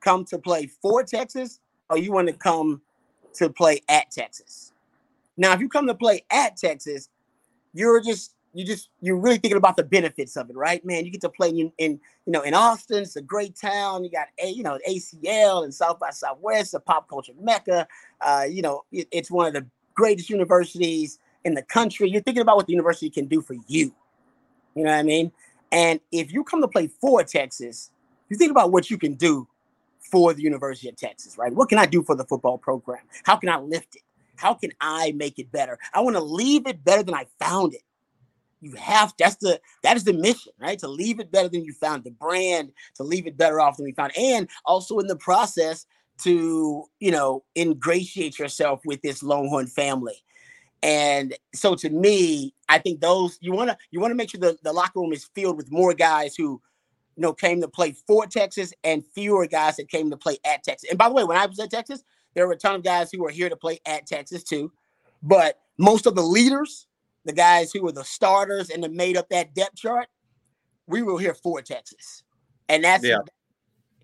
come 0.00 0.26
to 0.26 0.38
play 0.38 0.66
for 0.66 1.02
Texas, 1.02 1.58
or 1.88 1.96
you 1.96 2.12
want 2.12 2.28
to 2.28 2.34
come 2.34 2.82
to 3.32 3.48
play 3.48 3.80
at 3.88 4.10
Texas. 4.10 4.74
Now, 5.38 5.54
if 5.54 5.60
you 5.60 5.70
come 5.70 5.86
to 5.86 5.94
play 5.94 6.20
at 6.30 6.58
Texas, 6.58 7.08
you're 7.72 8.02
just 8.02 8.34
you 8.54 8.64
just 8.64 8.90
you're 9.00 9.16
really 9.16 9.38
thinking 9.38 9.56
about 9.56 9.76
the 9.76 9.84
benefits 9.84 10.36
of 10.36 10.50
it, 10.50 10.56
right? 10.56 10.84
Man, 10.84 11.04
you 11.04 11.10
get 11.10 11.20
to 11.22 11.28
play 11.28 11.48
in, 11.48 11.72
in 11.78 11.92
you 12.26 12.32
know 12.32 12.42
in 12.42 12.54
Austin. 12.54 13.02
It's 13.02 13.16
a 13.16 13.22
great 13.22 13.56
town. 13.56 14.04
You 14.04 14.10
got 14.10 14.28
a 14.42 14.48
you 14.48 14.62
know 14.62 14.78
ACL 14.88 15.64
and 15.64 15.72
South 15.72 15.98
by 15.98 16.10
Southwest, 16.10 16.74
a 16.74 16.80
pop 16.80 17.08
culture 17.08 17.32
mecca. 17.40 17.86
Uh, 18.20 18.44
you 18.48 18.62
know, 18.62 18.84
it, 18.92 19.08
it's 19.10 19.30
one 19.30 19.46
of 19.46 19.54
the 19.54 19.66
greatest 19.94 20.30
universities 20.30 21.18
in 21.44 21.54
the 21.54 21.62
country. 21.62 22.10
You're 22.10 22.22
thinking 22.22 22.42
about 22.42 22.56
what 22.56 22.66
the 22.66 22.72
university 22.72 23.10
can 23.10 23.26
do 23.26 23.40
for 23.40 23.56
you. 23.66 23.94
You 24.74 24.84
know 24.84 24.90
what 24.90 24.98
I 24.98 25.02
mean? 25.02 25.32
And 25.70 26.00
if 26.10 26.32
you 26.32 26.44
come 26.44 26.60
to 26.60 26.68
play 26.68 26.88
for 27.00 27.24
Texas, 27.24 27.90
you 28.28 28.36
think 28.36 28.50
about 28.50 28.72
what 28.72 28.90
you 28.90 28.98
can 28.98 29.14
do 29.14 29.48
for 29.98 30.34
the 30.34 30.42
University 30.42 30.88
of 30.88 30.96
Texas, 30.96 31.38
right? 31.38 31.52
What 31.52 31.70
can 31.70 31.78
I 31.78 31.86
do 31.86 32.02
for 32.02 32.14
the 32.14 32.24
football 32.24 32.58
program? 32.58 33.00
How 33.24 33.36
can 33.36 33.48
I 33.48 33.56
lift 33.56 33.96
it? 33.96 34.02
How 34.36 34.54
can 34.54 34.72
I 34.80 35.12
make 35.12 35.38
it 35.38 35.50
better? 35.52 35.78
I 35.94 36.00
want 36.00 36.16
to 36.16 36.22
leave 36.22 36.66
it 36.66 36.84
better 36.84 37.02
than 37.02 37.14
I 37.14 37.26
found 37.38 37.74
it 37.74 37.82
you 38.62 38.74
have 38.76 39.12
that's 39.18 39.36
the 39.36 39.60
that 39.82 39.96
is 39.96 40.04
the 40.04 40.12
mission 40.12 40.52
right? 40.58 40.78
To 40.78 40.88
leave 40.88 41.20
it 41.20 41.30
better 41.30 41.48
than 41.48 41.64
you 41.64 41.74
found 41.74 42.04
the 42.04 42.10
brand 42.10 42.72
to 42.94 43.02
leave 43.02 43.26
it 43.26 43.36
better 43.36 43.60
off 43.60 43.76
than 43.76 43.84
we 43.84 43.92
found 43.92 44.16
and 44.16 44.48
also 44.64 44.98
in 44.98 45.08
the 45.08 45.16
process 45.16 45.84
to 46.22 46.84
you 47.00 47.10
know 47.10 47.44
ingratiate 47.56 48.38
yourself 48.38 48.80
with 48.86 49.02
this 49.02 49.22
longhorn 49.22 49.66
family. 49.66 50.16
And 50.82 51.34
so 51.54 51.74
to 51.76 51.90
me 51.90 52.54
i 52.68 52.78
think 52.78 53.00
those 53.00 53.38
you 53.40 53.52
want 53.52 53.70
to 53.70 53.76
you 53.90 54.00
want 54.00 54.12
to 54.12 54.16
make 54.16 54.30
sure 54.30 54.40
the, 54.40 54.56
the 54.62 54.72
locker 54.72 55.00
room 55.00 55.12
is 55.12 55.28
filled 55.34 55.56
with 55.56 55.70
more 55.70 55.92
guys 55.94 56.34
who 56.34 56.60
you 57.16 57.22
know 57.22 57.32
came 57.32 57.60
to 57.60 57.68
play 57.68 57.94
for 58.06 58.26
texas 58.26 58.72
and 58.84 59.04
fewer 59.14 59.46
guys 59.46 59.76
that 59.76 59.88
came 59.88 60.10
to 60.10 60.16
play 60.16 60.38
at 60.44 60.62
texas. 60.62 60.88
And 60.88 60.98
by 60.98 61.08
the 61.08 61.14
way 61.14 61.24
when 61.24 61.36
i 61.36 61.46
was 61.46 61.58
at 61.58 61.70
texas 61.70 62.02
there 62.34 62.46
were 62.46 62.54
a 62.54 62.58
ton 62.58 62.76
of 62.76 62.82
guys 62.82 63.10
who 63.12 63.22
were 63.22 63.30
here 63.30 63.48
to 63.48 63.56
play 63.56 63.80
at 63.86 64.06
texas 64.06 64.42
too. 64.42 64.72
But 65.22 65.60
most 65.78 66.06
of 66.06 66.14
the 66.14 66.22
leaders 66.22 66.86
the 67.24 67.32
guys 67.32 67.72
who 67.72 67.82
were 67.82 67.92
the 67.92 68.04
starters 68.04 68.70
and 68.70 68.82
that 68.82 68.92
made 68.92 69.16
up 69.16 69.28
that 69.30 69.54
depth 69.54 69.76
chart, 69.76 70.08
we 70.86 71.02
were 71.02 71.18
here 71.18 71.34
for 71.34 71.62
Texas. 71.62 72.22
And 72.68 72.84
that's 72.84 73.04
yeah. 73.04 73.18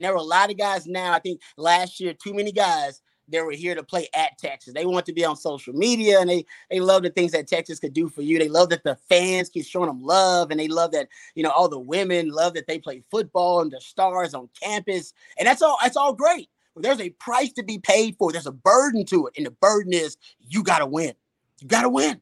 there 0.01 0.13
were 0.13 0.19
a 0.19 0.23
lot 0.23 0.51
of 0.51 0.59
guys 0.59 0.87
now. 0.87 1.13
I 1.13 1.19
think 1.19 1.41
last 1.57 2.01
year, 2.01 2.15
too 2.15 2.35
many 2.35 2.53
guys 2.53 3.03
they 3.31 3.41
were 3.41 3.53
here 3.53 3.75
to 3.75 3.83
play 3.83 4.09
at 4.15 4.39
Texas. 4.39 4.75
They 4.75 4.87
want 4.87 5.07
to 5.07 5.13
be 5.13 5.25
on 5.25 5.37
social 5.37 5.75
media 5.75 6.21
and 6.21 6.31
they 6.31 6.47
they 6.71 6.81
love 6.81 7.03
the 7.03 7.11
things 7.11 7.33
that 7.33 7.47
Texas 7.47 7.79
could 7.79 7.93
do 7.93 8.09
for 8.09 8.23
you. 8.23 8.39
They 8.39 8.49
love 8.49 8.71
that 8.71 8.85
the 8.85 8.97
fans 9.09 9.49
keep 9.49 9.67
showing 9.67 9.89
them 9.89 10.03
love 10.03 10.51
and 10.51 10.59
they 10.59 10.69
love 10.69 10.93
that 10.93 11.09
you 11.35 11.43
know 11.43 11.51
all 11.51 11.69
the 11.69 11.79
women 11.79 12.31
love 12.31 12.55
that 12.55 12.67
they 12.67 12.79
play 12.79 13.03
football 13.11 13.61
and 13.61 13.71
the 13.71 13.81
stars 13.81 14.35
on 14.35 14.49
campus. 14.61 15.13
And 15.39 15.47
that's 15.47 15.63
all 15.63 15.79
that's 15.83 15.97
all 15.97 16.13
great. 16.13 16.49
But 16.75 16.83
there's 16.83 17.01
a 17.01 17.11
price 17.11 17.53
to 17.55 17.63
be 17.63 17.79
paid 17.79 18.17
for. 18.19 18.33
There's 18.33 18.47
a 18.47 18.53
burden 18.53 19.05
to 19.07 19.27
it, 19.27 19.35
and 19.37 19.47
the 19.47 19.51
burden 19.51 19.93
is 19.93 20.17
you 20.49 20.63
got 20.63 20.79
to 20.79 20.87
win. 20.87 21.13
You 21.61 21.69
got 21.69 21.83
to 21.83 21.89
win. 21.89 22.21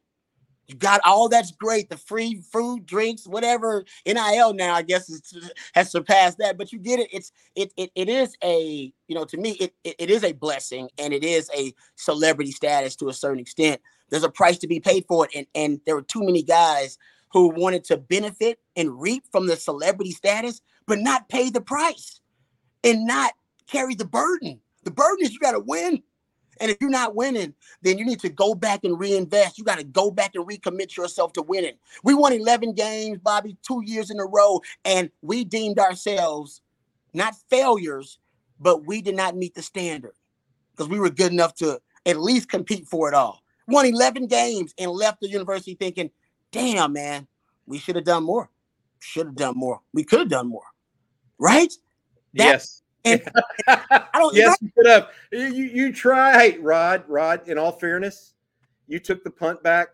You 0.67 0.75
got 0.75 0.99
all 1.05 1.29
that's 1.29 1.51
great, 1.51 1.89
the 1.89 1.97
free 1.97 2.41
food, 2.51 2.85
drinks, 2.85 3.25
whatever. 3.25 3.85
NIL 4.05 4.53
now, 4.53 4.75
I 4.75 4.81
guess, 4.81 5.09
is, 5.09 5.21
uh, 5.35 5.47
has 5.73 5.89
surpassed 5.89 6.39
that. 6.39 6.57
But 6.57 6.73
you 6.73 6.79
get 6.79 6.99
it. 6.99 7.07
It's 7.11 7.31
it 7.55 7.71
it, 7.77 7.89
it 7.95 8.09
is 8.09 8.35
a 8.43 8.91
you 9.07 9.15
know 9.15 9.23
to 9.25 9.37
me 9.37 9.51
it, 9.51 9.73
it 9.85 9.95
it 9.97 10.09
is 10.09 10.25
a 10.25 10.33
blessing 10.33 10.89
and 10.97 11.13
it 11.13 11.23
is 11.23 11.49
a 11.55 11.73
celebrity 11.95 12.51
status 12.51 12.97
to 12.97 13.07
a 13.07 13.13
certain 13.13 13.39
extent. 13.39 13.81
There's 14.09 14.23
a 14.23 14.29
price 14.29 14.57
to 14.59 14.67
be 14.67 14.81
paid 14.81 15.05
for 15.07 15.25
it, 15.25 15.31
and 15.33 15.47
and 15.55 15.79
there 15.85 15.95
were 15.95 16.01
too 16.01 16.23
many 16.23 16.43
guys 16.43 16.97
who 17.31 17.49
wanted 17.49 17.85
to 17.85 17.97
benefit 17.97 18.59
and 18.75 18.99
reap 18.99 19.23
from 19.31 19.47
the 19.47 19.55
celebrity 19.55 20.11
status, 20.11 20.61
but 20.85 20.99
not 20.99 21.29
pay 21.29 21.49
the 21.49 21.61
price 21.61 22.19
and 22.83 23.05
not 23.05 23.33
carry 23.67 23.95
the 23.95 24.05
burden. 24.05 24.59
The 24.83 24.91
burden 24.91 25.25
is 25.25 25.33
you 25.33 25.39
got 25.39 25.51
to 25.51 25.59
win. 25.59 26.03
And 26.59 26.71
if 26.71 26.77
you're 26.81 26.89
not 26.89 27.15
winning, 27.15 27.53
then 27.81 27.97
you 27.97 28.05
need 28.05 28.19
to 28.21 28.29
go 28.29 28.55
back 28.55 28.83
and 28.83 28.99
reinvest. 28.99 29.57
You 29.57 29.63
got 29.63 29.79
to 29.79 29.83
go 29.83 30.11
back 30.11 30.31
and 30.35 30.47
recommit 30.47 30.95
yourself 30.95 31.33
to 31.33 31.41
winning. 31.41 31.75
We 32.03 32.13
won 32.13 32.33
11 32.33 32.73
games, 32.73 33.19
Bobby, 33.19 33.57
two 33.65 33.81
years 33.85 34.09
in 34.09 34.19
a 34.19 34.25
row, 34.25 34.61
and 34.85 35.09
we 35.21 35.43
deemed 35.43 35.79
ourselves 35.79 36.61
not 37.13 37.35
failures, 37.49 38.19
but 38.59 38.85
we 38.85 39.01
did 39.01 39.15
not 39.15 39.35
meet 39.35 39.55
the 39.55 39.61
standard 39.61 40.13
because 40.71 40.89
we 40.89 40.99
were 40.99 41.09
good 41.09 41.31
enough 41.31 41.55
to 41.55 41.79
at 42.05 42.19
least 42.19 42.49
compete 42.49 42.87
for 42.87 43.07
it 43.07 43.13
all. 43.13 43.41
Won 43.67 43.85
11 43.85 44.27
games 44.27 44.73
and 44.77 44.91
left 44.91 45.19
the 45.19 45.29
university 45.29 45.75
thinking, 45.75 46.09
damn, 46.51 46.93
man, 46.93 47.27
we 47.65 47.77
should 47.77 47.95
have 47.95 48.05
done 48.05 48.23
more. 48.23 48.49
Should 48.99 49.27
have 49.27 49.35
done 49.35 49.57
more. 49.57 49.81
We 49.93 50.03
could 50.03 50.19
have 50.19 50.29
done 50.29 50.47
more. 50.47 50.63
Right? 51.37 51.71
That, 52.33 52.45
yes. 52.45 52.81
And 53.07 53.21
I 53.67 54.09
don't. 54.13 54.35
yes, 54.35 54.57
you 54.61 54.71
put 54.75 54.87
up. 54.87 55.11
You 55.31 55.47
you 55.47 55.93
try, 55.93 56.57
Rod. 56.59 57.03
Rod. 57.07 57.47
In 57.47 57.57
all 57.57 57.71
fairness, 57.71 58.33
you 58.87 58.99
took 58.99 59.23
the 59.23 59.31
punt 59.31 59.61
back, 59.63 59.89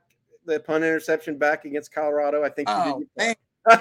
the 0.45 0.59
punt 0.59 0.83
interception 0.83 1.37
back 1.37 1.65
against 1.65 1.93
Colorado. 1.93 2.43
I 2.43 2.49
think 2.49 2.69
you 2.69 2.75
oh, 2.75 3.03
did. 3.17 3.37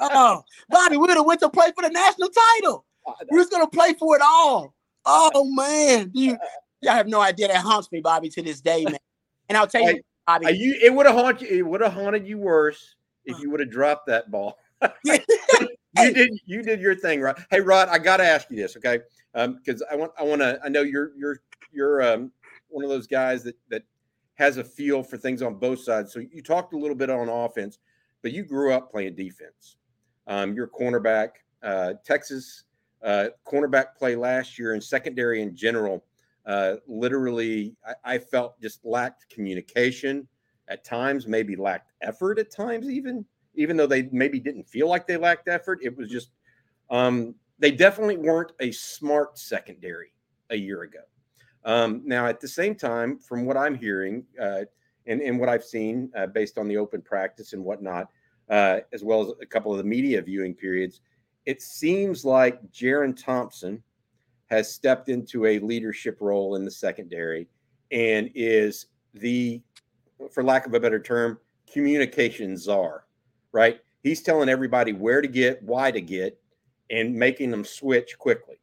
oh, 0.00 0.42
Bobby, 0.68 0.96
we 0.96 0.98
would 0.98 1.10
have 1.10 1.26
went 1.26 1.40
to 1.40 1.48
play 1.48 1.70
for 1.74 1.82
the 1.82 1.90
national 1.90 2.28
title. 2.28 2.84
Oh, 3.06 3.14
we 3.30 3.38
was 3.38 3.48
gonna 3.48 3.68
play 3.68 3.94
for 3.94 4.16
it 4.16 4.22
all. 4.22 4.74
Oh 5.06 5.50
man, 5.54 6.10
you, 6.12 6.36
y'all 6.82 6.92
have 6.92 7.08
no 7.08 7.22
idea 7.22 7.48
that 7.48 7.56
haunts 7.62 7.90
me, 7.90 8.00
Bobby, 8.00 8.28
to 8.28 8.42
this 8.42 8.60
day, 8.60 8.84
man. 8.84 8.98
And 9.48 9.56
I'll 9.56 9.66
tell 9.66 9.80
you, 9.80 10.02
Bobby, 10.26 10.52
you, 10.52 10.78
it 10.82 10.92
would 10.92 11.06
have 11.06 11.14
haunted 11.14 11.48
you. 11.48 11.56
It 11.56 11.62
would 11.66 11.80
have 11.80 11.94
haunted 11.94 12.28
you 12.28 12.36
worse 12.36 12.96
if 13.24 13.36
uh. 13.36 13.38
you 13.38 13.50
would 13.50 13.60
have 13.60 13.70
dropped 13.70 14.08
that 14.08 14.30
ball 14.30 14.58
you 15.96 16.12
did 16.12 16.40
you 16.46 16.62
did 16.62 16.80
your 16.80 16.94
thing, 16.94 17.20
Rod. 17.20 17.44
Hey, 17.50 17.60
Rod, 17.60 17.88
I 17.88 17.98
got 17.98 18.18
to 18.18 18.24
ask 18.24 18.50
you 18.50 18.56
this, 18.56 18.76
okay? 18.76 19.00
Because 19.32 19.82
um, 19.82 19.88
I 19.90 19.96
want 19.96 20.12
I 20.18 20.22
want 20.22 20.40
to. 20.40 20.60
I 20.64 20.68
know 20.68 20.82
you're 20.82 21.12
you're 21.16 21.40
you're 21.72 22.02
um, 22.02 22.32
one 22.68 22.84
of 22.84 22.90
those 22.90 23.06
guys 23.06 23.42
that 23.44 23.56
that 23.70 23.82
has 24.34 24.56
a 24.56 24.64
feel 24.64 25.02
for 25.02 25.16
things 25.16 25.42
on 25.42 25.54
both 25.54 25.80
sides. 25.80 26.12
So 26.12 26.20
you 26.20 26.42
talked 26.42 26.72
a 26.72 26.78
little 26.78 26.96
bit 26.96 27.10
on 27.10 27.28
offense, 27.28 27.78
but 28.22 28.32
you 28.32 28.42
grew 28.44 28.72
up 28.72 28.90
playing 28.90 29.14
defense. 29.14 29.76
Um, 30.26 30.54
you're 30.54 30.68
cornerback. 30.68 31.30
Uh, 31.62 31.94
Texas 32.04 32.64
uh, 33.02 33.26
cornerback 33.46 33.96
play 33.98 34.16
last 34.16 34.58
year 34.58 34.72
and 34.72 34.82
secondary 34.82 35.42
in 35.42 35.54
general. 35.54 36.04
Uh, 36.46 36.76
literally, 36.86 37.76
I, 37.86 38.14
I 38.14 38.18
felt 38.18 38.60
just 38.60 38.84
lacked 38.84 39.28
communication 39.28 40.26
at 40.68 40.84
times, 40.84 41.26
maybe 41.26 41.56
lacked 41.56 41.92
effort 42.00 42.38
at 42.38 42.50
times, 42.50 42.88
even 42.88 43.24
even 43.60 43.76
though 43.76 43.86
they 43.86 44.08
maybe 44.10 44.40
didn't 44.40 44.64
feel 44.64 44.88
like 44.88 45.06
they 45.06 45.18
lacked 45.18 45.48
effort. 45.48 45.80
It 45.82 45.94
was 45.96 46.08
just 46.08 46.30
um, 46.88 47.34
they 47.58 47.70
definitely 47.70 48.16
weren't 48.16 48.52
a 48.60 48.72
smart 48.72 49.38
secondary 49.38 50.14
a 50.48 50.56
year 50.56 50.82
ago. 50.82 51.00
Um, 51.64 52.02
now, 52.06 52.26
at 52.26 52.40
the 52.40 52.48
same 52.48 52.74
time, 52.74 53.18
from 53.18 53.44
what 53.44 53.58
I'm 53.58 53.74
hearing 53.74 54.24
uh, 54.40 54.62
and, 55.06 55.20
and 55.20 55.38
what 55.38 55.50
I've 55.50 55.62
seen 55.62 56.10
uh, 56.16 56.26
based 56.26 56.56
on 56.56 56.68
the 56.68 56.78
open 56.78 57.02
practice 57.02 57.52
and 57.52 57.62
whatnot, 57.62 58.08
uh, 58.48 58.80
as 58.94 59.04
well 59.04 59.20
as 59.20 59.32
a 59.42 59.46
couple 59.46 59.70
of 59.70 59.78
the 59.78 59.84
media 59.84 60.22
viewing 60.22 60.54
periods, 60.54 61.02
it 61.44 61.60
seems 61.60 62.24
like 62.24 62.60
Jerrin 62.72 63.14
Thompson 63.14 63.82
has 64.46 64.72
stepped 64.72 65.10
into 65.10 65.44
a 65.44 65.58
leadership 65.58 66.16
role 66.20 66.56
in 66.56 66.64
the 66.64 66.70
secondary 66.70 67.46
and 67.92 68.30
is 68.34 68.86
the, 69.12 69.60
for 70.30 70.42
lack 70.42 70.66
of 70.66 70.72
a 70.72 70.80
better 70.80 70.98
term, 70.98 71.38
communication 71.70 72.56
czar, 72.56 73.04
right? 73.52 73.80
He's 74.02 74.22
telling 74.22 74.48
everybody 74.48 74.92
where 74.92 75.20
to 75.20 75.28
get, 75.28 75.62
why 75.62 75.90
to 75.90 76.00
get, 76.00 76.40
and 76.90 77.14
making 77.14 77.50
them 77.50 77.64
switch 77.64 78.18
quickly. 78.18 78.60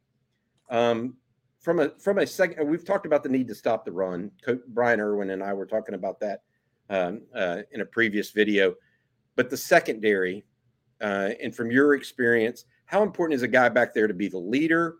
Um, 0.70 1.16
from 1.60 1.80
a 1.80 1.90
from 1.98 2.18
a 2.18 2.26
second, 2.26 2.68
we've 2.68 2.84
talked 2.84 3.06
about 3.06 3.22
the 3.22 3.28
need 3.28 3.48
to 3.48 3.54
stop 3.54 3.84
the 3.84 3.92
run. 3.92 4.30
Brian 4.68 5.00
Irwin 5.00 5.30
and 5.30 5.42
I 5.42 5.52
were 5.52 5.66
talking 5.66 5.94
about 5.94 6.20
that 6.20 6.42
um, 6.90 7.22
uh, 7.34 7.62
in 7.72 7.80
a 7.80 7.84
previous 7.84 8.30
video. 8.30 8.74
But 9.36 9.50
the 9.50 9.56
secondary, 9.56 10.44
uh, 11.00 11.30
and 11.42 11.54
from 11.54 11.70
your 11.70 11.94
experience, 11.94 12.64
how 12.86 13.02
important 13.02 13.36
is 13.36 13.42
a 13.42 13.48
guy 13.48 13.68
back 13.68 13.94
there 13.94 14.06
to 14.06 14.14
be 14.14 14.28
the 14.28 14.38
leader? 14.38 14.96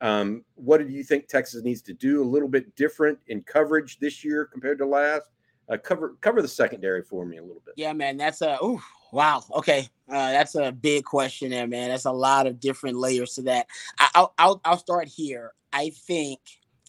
Um, 0.00 0.44
what 0.54 0.78
do 0.78 0.88
you 0.88 1.02
think 1.02 1.26
Texas 1.26 1.62
needs 1.62 1.82
to 1.82 1.92
do 1.92 2.22
a 2.22 2.24
little 2.24 2.48
bit 2.48 2.74
different 2.76 3.18
in 3.26 3.42
coverage 3.42 3.98
this 3.98 4.24
year 4.24 4.46
compared 4.46 4.78
to 4.78 4.86
last? 4.86 5.26
Uh, 5.68 5.76
cover 5.76 6.16
cover 6.20 6.40
the 6.40 6.48
secondary 6.48 7.02
for 7.02 7.26
me 7.26 7.36
a 7.36 7.42
little 7.42 7.62
bit. 7.64 7.74
Yeah, 7.76 7.92
man, 7.92 8.16
that's 8.16 8.40
a 8.40 8.58
ooh, 8.64 8.80
wow. 9.12 9.42
Okay, 9.56 9.88
uh, 10.08 10.32
that's 10.32 10.54
a 10.54 10.72
big 10.72 11.04
question 11.04 11.50
there, 11.50 11.66
man. 11.66 11.90
That's 11.90 12.04
a 12.04 12.12
lot 12.12 12.46
of 12.46 12.60
different 12.60 12.96
layers 12.96 13.34
to 13.34 13.42
that. 13.42 13.66
I, 13.98 14.26
will 14.38 14.60
I'll 14.64 14.78
start 14.78 15.08
here. 15.08 15.52
I 15.72 15.90
think 15.90 16.40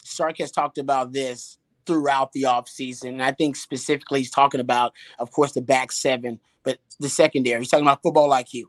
Sark 0.03 0.37
has 0.39 0.51
talked 0.51 0.77
about 0.77 1.11
this 1.13 1.57
throughout 1.89 2.31
the 2.33 2.43
offseason. 2.43 3.09
And 3.09 3.23
I 3.23 3.31
think 3.31 3.55
specifically 3.55 4.19
he's 4.19 4.29
talking 4.29 4.59
about, 4.59 4.93
of 5.17 5.31
course, 5.31 5.53
the 5.53 5.61
back 5.61 5.91
seven, 5.91 6.39
but 6.63 6.77
the 6.99 7.09
secondary. 7.09 7.59
He's 7.59 7.69
talking 7.69 7.85
about 7.85 8.03
football 8.03 8.29
IQ. 8.29 8.65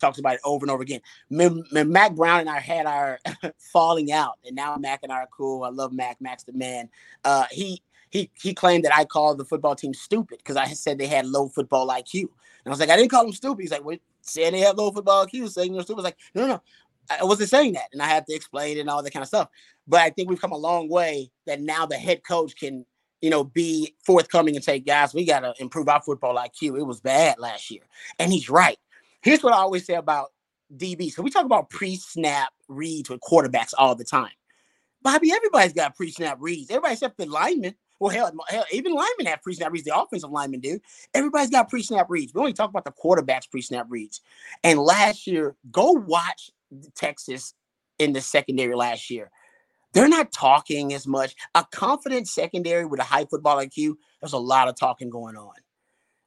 Talks 0.00 0.20
about 0.20 0.34
it 0.34 0.40
over 0.44 0.64
and 0.64 0.70
over 0.70 0.82
again. 0.82 1.00
M- 1.30 1.64
M- 1.76 1.90
Mack 1.90 2.14
Brown 2.14 2.40
and 2.40 2.48
I 2.48 2.60
had 2.60 2.86
our 2.86 3.18
falling 3.72 4.12
out, 4.12 4.38
and 4.46 4.56
now 4.56 4.76
Mac 4.76 5.00
and 5.02 5.12
I 5.12 5.16
are 5.16 5.28
cool. 5.30 5.64
I 5.64 5.68
love 5.70 5.92
Mac. 5.92 6.20
Mac's 6.20 6.44
the 6.44 6.52
man. 6.52 6.88
Uh, 7.24 7.46
he 7.50 7.82
he 8.10 8.30
he 8.34 8.54
claimed 8.54 8.84
that 8.84 8.94
I 8.94 9.04
called 9.04 9.38
the 9.38 9.44
football 9.44 9.74
team 9.74 9.94
stupid 9.94 10.38
because 10.38 10.56
I 10.56 10.66
said 10.66 10.98
they 10.98 11.06
had 11.06 11.26
low 11.26 11.48
football 11.48 11.88
IQ. 11.88 12.20
And 12.22 12.66
I 12.66 12.70
was 12.70 12.80
like, 12.80 12.90
I 12.90 12.96
didn't 12.96 13.10
call 13.10 13.24
them 13.24 13.32
stupid. 13.32 13.62
He's 13.62 13.70
like, 13.70 13.84
well, 13.84 13.96
saying 14.20 14.52
they 14.52 14.60
have 14.60 14.76
low 14.76 14.90
football 14.90 15.26
IQ, 15.26 15.48
saying 15.48 15.72
they're 15.72 15.82
stupid. 15.82 16.00
I 16.00 16.02
was 16.02 16.04
like, 16.04 16.18
no, 16.34 16.42
no, 16.42 16.48
no. 16.48 16.62
I 17.18 17.24
wasn't 17.24 17.50
saying 17.50 17.72
that, 17.72 17.88
and 17.92 18.00
I 18.00 18.06
had 18.06 18.26
to 18.26 18.34
explain 18.34 18.76
it 18.76 18.80
and 18.80 18.90
all 18.90 19.02
that 19.02 19.10
kind 19.12 19.22
of 19.22 19.28
stuff. 19.28 19.48
But 19.88 20.00
I 20.00 20.10
think 20.10 20.28
we've 20.28 20.40
come 20.40 20.52
a 20.52 20.56
long 20.56 20.88
way 20.88 21.30
that 21.46 21.60
now 21.60 21.86
the 21.86 21.96
head 21.96 22.22
coach 22.22 22.54
can, 22.54 22.84
you 23.20 23.30
know, 23.30 23.42
be 23.42 23.94
forthcoming 24.04 24.54
and 24.54 24.64
say, 24.64 24.78
guys, 24.78 25.12
we 25.12 25.24
got 25.24 25.40
to 25.40 25.54
improve 25.58 25.88
our 25.88 26.00
football 26.02 26.36
IQ. 26.36 26.78
It 26.78 26.84
was 26.84 27.00
bad 27.00 27.38
last 27.38 27.70
year, 27.70 27.82
and 28.18 28.32
he's 28.32 28.48
right. 28.48 28.78
Here's 29.22 29.42
what 29.42 29.52
I 29.52 29.56
always 29.56 29.86
say 29.86 29.94
about 29.94 30.32
DB. 30.76 31.12
So 31.12 31.22
we 31.22 31.30
talk 31.30 31.44
about 31.44 31.70
pre-snap 31.70 32.50
reads 32.68 33.10
with 33.10 33.20
quarterbacks 33.20 33.74
all 33.76 33.94
the 33.94 34.04
time. 34.04 34.30
Bobby, 35.02 35.32
everybody's 35.32 35.72
got 35.72 35.96
pre-snap 35.96 36.36
reads. 36.40 36.70
Everybody 36.70 36.92
except 36.92 37.18
the 37.18 37.26
linemen. 37.26 37.74
Well, 38.00 38.10
hell, 38.10 38.32
hell, 38.48 38.64
even 38.72 38.94
linemen 38.94 39.26
have 39.26 39.42
pre-snap 39.42 39.70
reads. 39.72 39.84
The 39.84 39.96
offensive 39.96 40.30
linemen 40.30 40.60
do. 40.60 40.80
Everybody's 41.12 41.50
got 41.50 41.68
pre-snap 41.68 42.06
reads. 42.08 42.32
We 42.32 42.40
only 42.40 42.54
talk 42.54 42.70
about 42.70 42.86
the 42.86 42.92
quarterbacks 42.92 43.50
pre-snap 43.50 43.86
reads. 43.90 44.22
And 44.64 44.78
last 44.78 45.26
year, 45.26 45.54
go 45.70 45.92
watch 45.92 46.50
Texas 46.94 47.54
in 47.98 48.14
the 48.14 48.22
secondary 48.22 48.74
last 48.74 49.10
year. 49.10 49.30
They're 49.92 50.08
not 50.08 50.32
talking 50.32 50.94
as 50.94 51.06
much. 51.06 51.34
A 51.54 51.64
confident 51.70 52.26
secondary 52.26 52.86
with 52.86 53.00
a 53.00 53.04
high 53.04 53.26
football 53.26 53.58
IQ, 53.58 53.96
there's 54.20 54.32
a 54.32 54.38
lot 54.38 54.68
of 54.68 54.76
talking 54.76 55.10
going 55.10 55.36
on, 55.36 55.52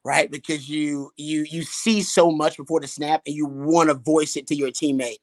right? 0.04 0.30
Because 0.30 0.68
you 0.68 1.10
you 1.16 1.44
you 1.50 1.62
see 1.62 2.02
so 2.02 2.30
much 2.30 2.56
before 2.56 2.80
the 2.80 2.86
snap 2.86 3.22
and 3.26 3.34
you 3.34 3.46
want 3.46 3.88
to 3.88 3.94
voice 3.94 4.36
it 4.36 4.46
to 4.48 4.54
your 4.54 4.70
teammate. 4.70 5.18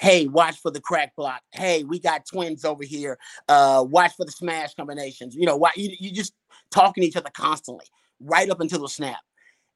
Hey, 0.00 0.26
watch 0.28 0.58
for 0.58 0.70
the 0.70 0.80
crack 0.80 1.14
block. 1.14 1.42
Hey, 1.52 1.84
we 1.84 2.00
got 2.00 2.24
twins 2.24 2.64
over 2.64 2.84
here. 2.84 3.18
Uh, 3.48 3.84
watch 3.86 4.12
for 4.16 4.24
the 4.24 4.32
smash 4.32 4.74
combinations. 4.74 5.36
You 5.36 5.44
know, 5.44 5.56
why 5.56 5.72
you, 5.76 5.94
you 6.00 6.10
just 6.10 6.32
talking 6.70 7.02
to 7.02 7.06
each 7.06 7.16
other 7.16 7.28
constantly, 7.34 7.84
right 8.18 8.48
up 8.48 8.60
until 8.60 8.80
the 8.80 8.88
snap. 8.88 9.18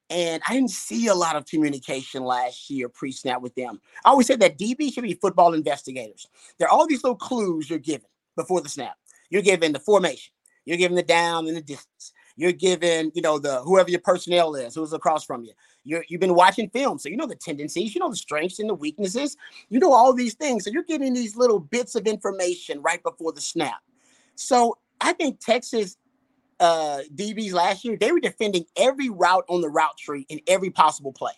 And 0.09 0.41
I 0.47 0.53
didn't 0.53 0.71
see 0.71 1.07
a 1.07 1.13
lot 1.13 1.35
of 1.35 1.45
communication 1.45 2.23
last 2.23 2.71
year 2.71 2.89
pre-snap 2.89 3.41
with 3.41 3.53
them. 3.53 3.79
I 4.03 4.09
always 4.09 4.25
said 4.25 4.39
that 4.39 4.57
DB 4.57 4.91
should 4.91 5.03
be 5.03 5.13
football 5.13 5.53
investigators. 5.53 6.27
There 6.57 6.67
are 6.67 6.71
all 6.71 6.87
these 6.87 7.03
little 7.03 7.17
clues 7.17 7.69
you're 7.69 7.77
given 7.77 8.07
before 8.35 8.61
the 8.61 8.69
snap. 8.69 8.95
You're 9.29 9.43
given 9.43 9.73
the 9.73 9.79
formation. 9.79 10.33
You're 10.65 10.77
given 10.77 10.95
the 10.95 11.03
down 11.03 11.47
and 11.47 11.55
the 11.55 11.61
distance. 11.61 12.13
You're 12.35 12.51
given, 12.51 13.11
you 13.13 13.21
know, 13.21 13.37
the 13.37 13.61
whoever 13.61 13.89
your 13.91 14.01
personnel 14.01 14.55
is, 14.55 14.73
who's 14.73 14.91
across 14.91 15.23
from 15.23 15.43
you. 15.43 15.53
You're, 15.85 16.03
you've 16.09 16.21
been 16.21 16.35
watching 16.35 16.69
film, 16.69 16.97
so 16.99 17.09
you 17.09 17.15
know 17.15 17.27
the 17.27 17.35
tendencies, 17.35 17.95
you 17.95 17.99
know 17.99 18.09
the 18.09 18.15
strengths 18.15 18.59
and 18.59 18.67
the 18.67 18.73
weaknesses. 18.73 19.37
You 19.69 19.79
know 19.79 19.93
all 19.93 20.13
these 20.13 20.33
things. 20.33 20.65
So 20.65 20.71
you're 20.71 20.83
getting 20.83 21.13
these 21.13 21.35
little 21.35 21.59
bits 21.59 21.95
of 21.95 22.07
information 22.07 22.81
right 22.81 23.01
before 23.01 23.31
the 23.31 23.41
snap. 23.41 23.81
So 24.35 24.77
I 24.99 25.13
think 25.13 25.39
Texas 25.39 25.97
uh, 26.59 27.01
DBs 27.13 27.53
last 27.53 27.83
year, 27.83 27.97
they 27.97 28.11
were 28.11 28.19
defending 28.19 28.65
every 28.75 29.09
route 29.09 29.45
on 29.47 29.61
the 29.61 29.69
route 29.69 29.97
tree 29.97 30.25
in 30.29 30.39
every 30.47 30.69
possible 30.69 31.13
play. 31.13 31.33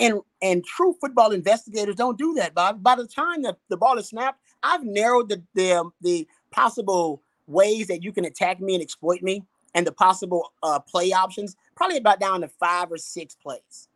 And 0.00 0.20
and 0.40 0.64
true 0.64 0.96
football 1.00 1.30
investigators 1.30 1.96
don't 1.96 2.18
do 2.18 2.34
that, 2.34 2.54
Bob. 2.54 2.82
By 2.82 2.96
the 2.96 3.06
time 3.06 3.42
that 3.42 3.58
the 3.68 3.76
ball 3.76 3.98
is 3.98 4.08
snapped, 4.08 4.40
I've 4.62 4.84
narrowed 4.84 5.28
the 5.28 5.42
the, 5.54 5.72
um, 5.72 5.92
the 6.00 6.26
possible 6.50 7.22
ways 7.46 7.88
that 7.88 8.02
you 8.02 8.12
can 8.12 8.24
attack 8.24 8.60
me 8.60 8.74
and 8.74 8.82
exploit 8.82 9.22
me, 9.22 9.44
and 9.74 9.86
the 9.86 9.92
possible 9.92 10.52
uh, 10.62 10.80
play 10.80 11.12
options, 11.12 11.56
probably 11.74 11.98
about 11.98 12.20
down 12.20 12.40
to 12.42 12.48
five 12.48 12.90
or 12.90 12.98
six 12.98 13.34
plays, 13.34 13.88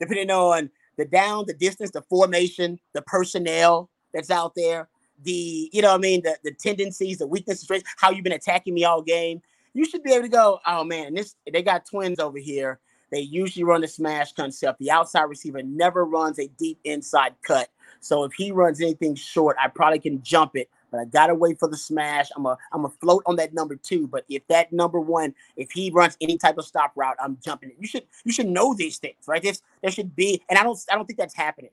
depending 0.00 0.30
on 0.30 0.70
the 0.96 1.04
down, 1.04 1.44
the 1.46 1.54
distance, 1.54 1.90
the 1.90 2.02
formation, 2.02 2.78
the 2.92 3.02
personnel 3.02 3.90
that's 4.12 4.30
out 4.30 4.54
there, 4.54 4.88
the 5.22 5.70
you 5.72 5.82
know 5.82 5.88
what 5.88 5.98
I 5.98 6.02
mean, 6.02 6.22
the 6.22 6.36
the 6.44 6.52
tendencies, 6.52 7.18
the 7.18 7.26
weaknesses, 7.26 7.68
how 7.96 8.10
you've 8.10 8.24
been 8.24 8.32
attacking 8.32 8.74
me 8.74 8.84
all 8.84 9.02
game 9.02 9.40
you 9.74 9.84
should 9.84 10.02
be 10.02 10.12
able 10.12 10.22
to 10.22 10.28
go, 10.28 10.60
oh 10.66 10.84
man, 10.84 11.14
this 11.14 11.34
they 11.50 11.62
got 11.62 11.86
twins 11.86 12.18
over 12.18 12.38
here. 12.38 12.78
They 13.10 13.20
usually 13.20 13.64
run 13.64 13.82
the 13.82 13.88
smash 13.88 14.32
concept. 14.32 14.78
The 14.78 14.90
outside 14.90 15.24
receiver 15.24 15.62
never 15.62 16.04
runs 16.04 16.38
a 16.38 16.48
deep 16.58 16.78
inside 16.84 17.34
cut. 17.42 17.68
So 18.00 18.24
if 18.24 18.32
he 18.32 18.52
runs 18.52 18.80
anything 18.80 19.14
short, 19.14 19.56
I 19.62 19.68
probably 19.68 19.98
can 19.98 20.22
jump 20.22 20.56
it, 20.56 20.70
but 20.92 21.00
I 21.00 21.06
gotta 21.06 21.34
wait 21.34 21.58
for 21.58 21.68
the 21.68 21.76
smash. 21.76 22.28
I'm 22.36 22.46
a 22.46 22.56
I'm 22.70 22.84
a 22.84 22.90
float 22.90 23.24
on 23.26 23.36
that 23.36 23.52
number 23.52 23.74
two. 23.74 24.06
But 24.06 24.24
if 24.28 24.46
that 24.48 24.72
number 24.72 25.00
one, 25.00 25.34
if 25.56 25.72
he 25.72 25.90
runs 25.90 26.16
any 26.20 26.38
type 26.38 26.58
of 26.58 26.64
stop 26.64 26.92
route, 26.94 27.16
I'm 27.20 27.38
jumping 27.44 27.70
it. 27.70 27.76
You 27.80 27.88
should 27.88 28.04
you 28.24 28.32
should 28.32 28.46
know 28.46 28.74
these 28.74 28.98
things, 28.98 29.16
right? 29.26 29.42
This 29.42 29.62
there 29.82 29.90
should 29.90 30.14
be, 30.14 30.40
and 30.48 30.58
I 30.58 30.62
don't 30.62 30.78
I 30.90 30.94
don't 30.94 31.06
think 31.06 31.18
that's 31.18 31.34
happening. 31.34 31.70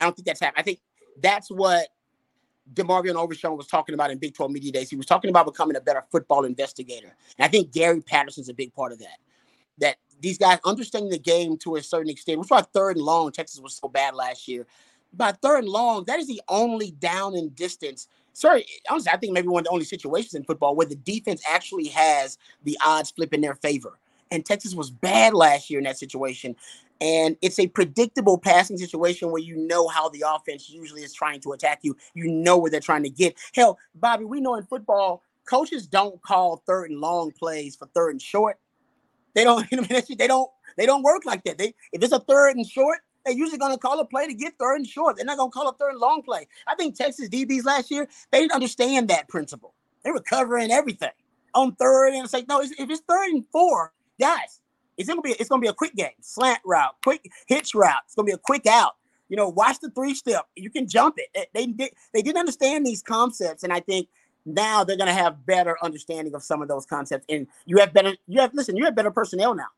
I 0.00 0.04
don't 0.04 0.14
think 0.14 0.26
that's 0.26 0.40
happening. 0.40 0.60
I 0.60 0.62
think 0.62 0.80
that's 1.22 1.50
what 1.50 1.88
DeMarvion 2.74 3.14
Overshown 3.14 3.56
was 3.56 3.66
talking 3.66 3.94
about 3.94 4.10
in 4.10 4.18
Big 4.18 4.34
12 4.34 4.50
Media 4.52 4.72
Days. 4.72 4.90
He 4.90 4.96
was 4.96 5.06
talking 5.06 5.30
about 5.30 5.46
becoming 5.46 5.76
a 5.76 5.80
better 5.80 6.04
football 6.10 6.44
investigator. 6.44 7.14
And 7.38 7.44
I 7.44 7.48
think 7.48 7.72
Gary 7.72 8.00
Patterson's 8.00 8.48
a 8.48 8.54
big 8.54 8.74
part 8.74 8.92
of 8.92 8.98
that. 8.98 9.18
That 9.78 9.96
these 10.20 10.38
guys 10.38 10.58
understanding 10.64 11.10
the 11.10 11.18
game 11.18 11.56
to 11.58 11.76
a 11.76 11.82
certain 11.82 12.10
extent, 12.10 12.40
which 12.40 12.50
why 12.50 12.62
third 12.62 12.96
and 12.96 13.04
long, 13.04 13.32
Texas 13.32 13.60
was 13.60 13.76
so 13.76 13.88
bad 13.88 14.14
last 14.14 14.48
year. 14.48 14.66
By 15.12 15.32
third 15.32 15.60
and 15.60 15.68
long, 15.68 16.04
that 16.04 16.18
is 16.18 16.26
the 16.26 16.42
only 16.48 16.90
down 16.90 17.34
and 17.34 17.54
distance. 17.54 18.08
Sorry, 18.38 18.64
honestly, 18.88 19.10
I 19.12 19.16
think 19.16 19.32
maybe 19.32 19.48
one 19.48 19.62
of 19.62 19.64
the 19.64 19.72
only 19.72 19.84
situations 19.84 20.32
in 20.34 20.44
football 20.44 20.76
where 20.76 20.86
the 20.86 20.94
defense 20.94 21.42
actually 21.48 21.88
has 21.88 22.38
the 22.62 22.78
odds 22.86 23.10
flip 23.10 23.34
in 23.34 23.40
their 23.40 23.56
favor. 23.56 23.98
And 24.30 24.46
Texas 24.46 24.76
was 24.76 24.92
bad 24.92 25.34
last 25.34 25.68
year 25.68 25.80
in 25.80 25.84
that 25.86 25.98
situation. 25.98 26.54
And 27.00 27.36
it's 27.42 27.58
a 27.58 27.66
predictable 27.66 28.38
passing 28.38 28.76
situation 28.76 29.32
where 29.32 29.42
you 29.42 29.56
know 29.56 29.88
how 29.88 30.08
the 30.08 30.22
offense 30.24 30.70
usually 30.70 31.02
is 31.02 31.12
trying 31.12 31.40
to 31.40 31.52
attack 31.52 31.80
you. 31.82 31.96
You 32.14 32.28
know 32.28 32.56
where 32.56 32.70
they're 32.70 32.78
trying 32.78 33.02
to 33.02 33.10
get. 33.10 33.34
Hell, 33.56 33.76
Bobby, 33.96 34.24
we 34.24 34.40
know 34.40 34.54
in 34.54 34.62
football, 34.62 35.24
coaches 35.44 35.88
don't 35.88 36.22
call 36.22 36.62
third 36.64 36.92
and 36.92 37.00
long 37.00 37.32
plays 37.32 37.74
for 37.74 37.86
third 37.86 38.10
and 38.10 38.22
short. 38.22 38.60
They 39.34 39.42
don't, 39.42 39.68
they 39.88 40.28
don't, 40.28 40.50
they 40.76 40.86
don't 40.86 41.02
work 41.02 41.24
like 41.26 41.42
that. 41.42 41.58
They 41.58 41.74
if 41.92 42.04
it's 42.04 42.12
a 42.12 42.20
third 42.20 42.54
and 42.54 42.64
short, 42.64 42.98
they're 43.28 43.36
usually 43.36 43.58
going 43.58 43.72
to 43.72 43.78
call 43.78 44.00
a 44.00 44.04
play 44.06 44.26
to 44.26 44.34
get 44.34 44.54
third 44.58 44.76
and 44.76 44.86
short. 44.86 45.16
They're 45.16 45.26
not 45.26 45.36
going 45.36 45.50
to 45.50 45.54
call 45.54 45.68
a 45.68 45.74
third 45.74 45.90
and 45.90 46.00
long 46.00 46.22
play. 46.22 46.48
I 46.66 46.74
think 46.74 46.96
Texas 46.96 47.28
DBs 47.28 47.64
last 47.64 47.90
year 47.90 48.08
they 48.30 48.40
didn't 48.40 48.52
understand 48.52 49.08
that 49.08 49.28
principle. 49.28 49.74
They 50.02 50.10
were 50.10 50.20
covering 50.20 50.70
everything 50.70 51.10
on 51.54 51.74
third, 51.74 52.14
and 52.14 52.24
it's 52.24 52.32
like 52.32 52.48
no, 52.48 52.60
if 52.60 52.72
it's 52.78 53.02
third 53.08 53.28
and 53.28 53.44
four, 53.52 53.92
guys, 54.18 54.60
it's 54.96 55.08
gonna 55.08 55.20
be 55.20 55.32
it's 55.32 55.48
gonna 55.48 55.60
be 55.60 55.68
a 55.68 55.74
quick 55.74 55.94
game, 55.94 56.10
slant 56.20 56.60
route, 56.64 56.94
quick 57.02 57.30
hitch 57.46 57.74
route. 57.74 58.00
It's 58.06 58.14
gonna 58.14 58.26
be 58.26 58.32
a 58.32 58.38
quick 58.38 58.66
out. 58.66 58.94
You 59.28 59.36
know, 59.36 59.48
watch 59.48 59.80
the 59.80 59.90
three 59.90 60.14
step. 60.14 60.46
You 60.56 60.70
can 60.70 60.88
jump 60.88 61.16
it. 61.18 61.48
They 61.52 61.66
did 61.66 61.90
they 62.14 62.22
didn't 62.22 62.38
understand 62.38 62.86
these 62.86 63.02
concepts, 63.02 63.64
and 63.64 63.72
I 63.72 63.80
think 63.80 64.08
now 64.46 64.84
they're 64.84 64.96
gonna 64.96 65.12
have 65.12 65.44
better 65.44 65.76
understanding 65.82 66.34
of 66.34 66.42
some 66.42 66.62
of 66.62 66.68
those 66.68 66.86
concepts. 66.86 67.26
And 67.28 67.46
you 67.66 67.78
have 67.78 67.92
better 67.92 68.16
you 68.26 68.40
have 68.40 68.54
listen, 68.54 68.76
you 68.76 68.84
have 68.84 68.94
better 68.94 69.10
personnel 69.10 69.54
now. 69.54 69.68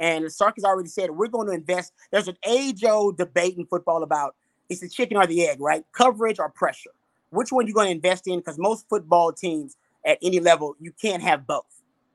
And 0.00 0.30
Sark 0.32 0.54
has 0.56 0.64
already 0.64 0.88
said 0.88 1.10
we're 1.10 1.28
going 1.28 1.48
to 1.48 1.52
invest. 1.52 1.92
There's 2.10 2.28
an 2.28 2.36
age-old 2.46 3.18
debate 3.18 3.56
in 3.56 3.66
football 3.66 4.02
about 4.02 4.36
it's 4.68 4.80
the 4.80 4.88
chicken 4.88 5.16
or 5.16 5.26
the 5.26 5.46
egg, 5.46 5.60
right? 5.60 5.84
Coverage 5.92 6.38
or 6.38 6.48
pressure. 6.50 6.90
Which 7.30 7.52
one 7.52 7.66
you're 7.66 7.74
going 7.74 7.88
to 7.88 7.92
invest 7.92 8.26
in? 8.26 8.38
Because 8.38 8.58
most 8.58 8.88
football 8.88 9.32
teams 9.32 9.76
at 10.04 10.18
any 10.22 10.40
level, 10.40 10.76
you 10.80 10.92
can't 10.92 11.22
have 11.22 11.46
both. 11.46 11.64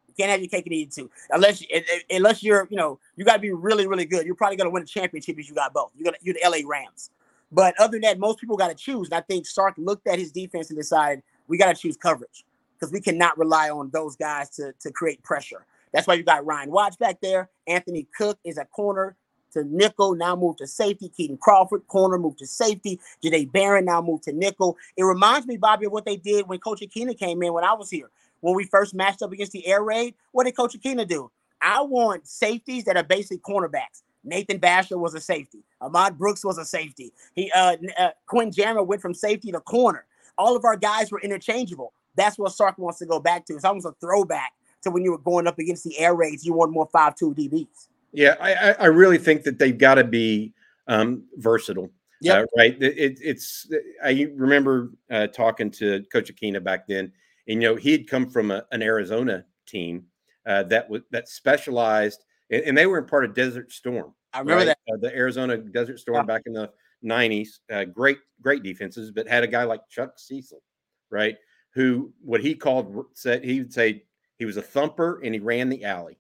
You 0.07 0.13
can't 0.17 0.31
have 0.31 0.39
your 0.39 0.49
cake 0.49 0.65
and 0.65 0.73
eat 0.73 0.89
it 0.89 0.93
too. 0.93 1.09
Unless 1.31 1.63
unless 2.09 2.43
you're, 2.43 2.67
you 2.69 2.77
know, 2.77 2.99
you 3.15 3.25
got 3.25 3.33
to 3.33 3.39
be 3.39 3.51
really, 3.51 3.87
really 3.87 4.05
good. 4.05 4.25
You're 4.25 4.35
probably 4.35 4.57
going 4.57 4.67
to 4.67 4.71
win 4.71 4.83
a 4.83 4.85
championship 4.85 5.37
if 5.39 5.49
you 5.49 5.55
got 5.55 5.73
both. 5.73 5.91
You 5.97 6.05
got 6.05 6.15
you're 6.21 6.35
the 6.35 6.47
LA 6.47 6.67
Rams. 6.67 7.09
But 7.51 7.79
other 7.79 7.93
than 7.93 8.01
that, 8.01 8.19
most 8.19 8.39
people 8.39 8.57
got 8.57 8.69
to 8.69 8.75
choose. 8.75 9.07
And 9.07 9.15
I 9.15 9.21
think 9.21 9.45
Sark 9.45 9.75
looked 9.77 10.07
at 10.07 10.17
his 10.17 10.31
defense 10.31 10.69
and 10.69 10.77
decided 10.77 11.23
we 11.47 11.57
got 11.57 11.75
to 11.75 11.79
choose 11.79 11.95
coverage 11.95 12.45
because 12.79 12.91
we 12.91 12.99
cannot 12.99 13.37
rely 13.37 13.69
on 13.69 13.91
those 13.91 14.15
guys 14.15 14.49
to, 14.51 14.73
to 14.79 14.91
create 14.91 15.21
pressure. 15.23 15.65
That's 15.93 16.07
why 16.07 16.15
you 16.15 16.23
got 16.23 16.45
Ryan 16.45 16.71
Watts 16.71 16.97
back 16.97 17.21
there. 17.21 17.49
Anthony 17.67 18.07
Cook 18.17 18.39
is 18.43 18.57
a 18.57 18.65
corner 18.65 19.15
to 19.53 19.63
nickel, 19.63 20.15
now 20.15 20.35
moved 20.35 20.57
to 20.57 20.67
safety. 20.67 21.11
Kitan 21.17 21.39
Crawford, 21.39 21.87
corner, 21.87 22.17
moved 22.17 22.39
to 22.39 22.47
safety. 22.47 22.99
Jahdae 23.23 23.51
Barron 23.51 23.85
now 23.85 24.01
moved 24.01 24.23
to 24.23 24.33
nickel. 24.33 24.77
It 24.97 25.03
reminds 25.03 25.47
me, 25.47 25.57
Bobby, 25.57 25.85
of 25.85 25.91
what 25.91 26.05
they 26.05 26.17
did 26.17 26.47
when 26.47 26.59
Coach 26.59 26.81
Akina 26.81 27.17
came 27.17 27.41
in 27.43 27.53
when 27.53 27.63
I 27.63 27.73
was 27.73 27.89
here. 27.89 28.09
When 28.41 28.55
we 28.55 28.65
first 28.65 28.93
matched 28.93 29.21
up 29.21 29.31
against 29.31 29.53
the 29.53 29.65
air 29.65 29.83
raid, 29.83 30.15
what 30.31 30.43
did 30.43 30.57
Coach 30.57 30.77
Akina 30.77 31.07
do? 31.07 31.31
I 31.61 31.81
want 31.81 32.27
safeties 32.27 32.83
that 32.85 32.97
are 32.97 33.03
basically 33.03 33.37
cornerbacks. 33.37 34.01
Nathan 34.25 34.59
Vasher 34.59 34.97
was 34.97 35.13
a 35.13 35.21
safety. 35.21 35.63
Ahmad 35.79 36.17
Brooks 36.17 36.43
was 36.43 36.57
a 36.57 36.65
safety. 36.65 37.13
He 37.35 37.51
uh, 37.51 37.75
uh 37.97 38.09
Quinn 38.25 38.51
Jammer 38.51 38.83
went 38.83 39.01
from 39.01 39.13
safety 39.13 39.51
to 39.51 39.59
corner. 39.59 40.05
All 40.37 40.55
of 40.55 40.65
our 40.65 40.75
guys 40.75 41.11
were 41.11 41.21
interchangeable. 41.21 41.93
That's 42.15 42.37
what 42.37 42.51
Sark 42.53 42.77
wants 42.77 42.99
to 42.99 43.05
go 43.05 43.19
back 43.19 43.45
to. 43.45 43.55
It's 43.55 43.65
almost 43.65 43.85
a 43.85 43.93
throwback 43.99 44.53
to 44.83 44.91
when 44.91 45.03
you 45.03 45.11
were 45.11 45.17
going 45.17 45.47
up 45.47 45.59
against 45.59 45.83
the 45.83 45.97
air 45.99 46.15
raids. 46.15 46.45
You 46.45 46.53
want 46.53 46.71
more 46.71 46.87
five-two 46.91 47.33
DBs. 47.33 47.87
Yeah, 48.11 48.35
I, 48.39 48.73
I 48.73 48.85
really 48.85 49.17
think 49.17 49.43
that 49.43 49.57
they've 49.57 49.77
got 49.77 49.95
to 49.95 50.03
be 50.03 50.53
um, 50.87 51.23
versatile. 51.37 51.89
Yeah, 52.21 52.35
uh, 52.35 52.45
right. 52.55 52.81
It, 52.81 53.19
it's 53.21 53.67
I 54.03 54.27
remember 54.35 54.91
uh, 55.11 55.27
talking 55.27 55.69
to 55.71 56.03
Coach 56.11 56.33
Akina 56.33 56.63
back 56.63 56.87
then, 56.87 57.11
and 57.47 57.61
you 57.61 57.69
know 57.69 57.75
he 57.75 57.91
had 57.91 58.07
come 58.07 58.29
from 58.29 58.51
a, 58.51 58.63
an 58.71 58.81
Arizona 58.81 59.45
team 59.67 60.05
uh, 60.45 60.63
that 60.63 60.89
was 60.89 61.01
that 61.11 61.27
specialized, 61.27 62.23
and, 62.49 62.63
and, 62.63 62.77
they 62.77 62.85
were 62.85 62.97
in 62.97 63.05
part 63.05 63.25
of 63.25 63.33
Desert 63.33 63.71
Storm. 63.73 64.13
I 64.31 64.39
remember 64.39 64.67
right? 64.67 64.77
that 64.87 64.93
uh, 64.93 64.97
the 65.01 65.13
Arizona 65.15 65.57
Desert 65.57 65.99
Storm 65.99 66.25
back 66.25 66.43
in 66.45 66.53
the 66.53 66.71
'90s. 67.03 67.59
Uh, 67.69 67.83
great, 67.83 68.19
great 68.41 68.63
defenses, 68.63 69.11
but 69.11 69.27
had 69.27 69.43
a 69.43 69.47
guy 69.47 69.63
like 69.63 69.81
Chuck 69.89 70.13
Cecil, 70.17 70.61
right? 71.09 71.35
Who 71.73 72.13
what 72.21 72.39
he 72.39 72.55
called 72.55 73.05
said 73.15 73.43
he 73.43 73.59
would 73.59 73.73
say 73.73 74.03
he 74.37 74.45
was 74.45 74.57
a 74.57 74.61
thumper 74.61 75.21
and 75.23 75.33
he 75.33 75.39
ran 75.39 75.69
the 75.69 75.83
alley. 75.83 76.17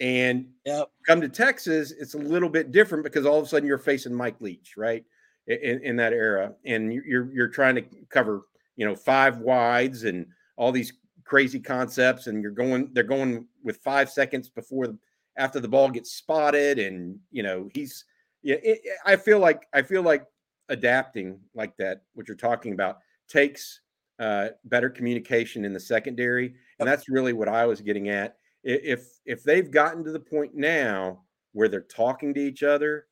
And 0.00 0.48
yep. 0.64 0.90
come 1.06 1.20
to 1.20 1.28
Texas, 1.28 1.92
it's 1.92 2.14
a 2.14 2.18
little 2.18 2.48
bit 2.48 2.72
different 2.72 3.04
because 3.04 3.26
all 3.26 3.38
of 3.38 3.44
a 3.44 3.48
sudden 3.48 3.68
you're 3.68 3.78
facing 3.78 4.14
Mike 4.14 4.40
Leach, 4.40 4.74
right? 4.76 5.04
In, 5.46 5.80
in 5.82 5.96
that 5.96 6.14
era, 6.14 6.54
and 6.64 6.90
you're 6.90 7.30
you're 7.30 7.48
trying 7.48 7.74
to 7.74 7.84
cover, 8.08 8.46
you 8.76 8.86
know, 8.86 8.96
five 8.96 9.40
wides 9.40 10.04
and 10.04 10.26
all 10.56 10.72
these 10.72 10.94
crazy 11.24 11.60
concepts, 11.60 12.28
and 12.28 12.40
you're 12.40 12.50
going 12.50 12.88
they're 12.94 13.02
going 13.02 13.46
with 13.62 13.76
five 13.78 14.08
seconds 14.08 14.48
before 14.48 14.94
after 15.36 15.60
the 15.60 15.68
ball 15.68 15.90
gets 15.90 16.12
spotted, 16.12 16.78
and 16.78 17.18
you 17.30 17.42
know 17.42 17.68
he's 17.74 18.06
yeah. 18.42 18.56
It, 18.62 18.80
I 19.04 19.16
feel 19.16 19.38
like 19.38 19.66
I 19.74 19.82
feel 19.82 20.00
like 20.00 20.24
adapting 20.70 21.38
like 21.54 21.76
that, 21.76 22.04
what 22.14 22.26
you're 22.26 22.38
talking 22.38 22.72
about, 22.72 23.00
takes 23.28 23.80
uh, 24.18 24.48
better 24.64 24.90
communication 24.90 25.64
in 25.64 25.72
the 25.72 25.80
secondary, 25.80 26.54
and 26.78 26.88
that's 26.88 27.08
really 27.08 27.32
what 27.32 27.48
I 27.48 27.66
was 27.66 27.80
getting 27.80 28.08
at 28.08 28.36
if 28.64 29.20
if 29.26 29.44
they've 29.44 29.70
gotten 29.70 30.02
to 30.04 30.10
the 30.10 30.20
point 30.20 30.54
now 30.54 31.20
where 31.52 31.68
they're 31.68 31.82
talking 31.82 32.34
to 32.34 32.40
each 32.40 32.62
other 32.62 33.06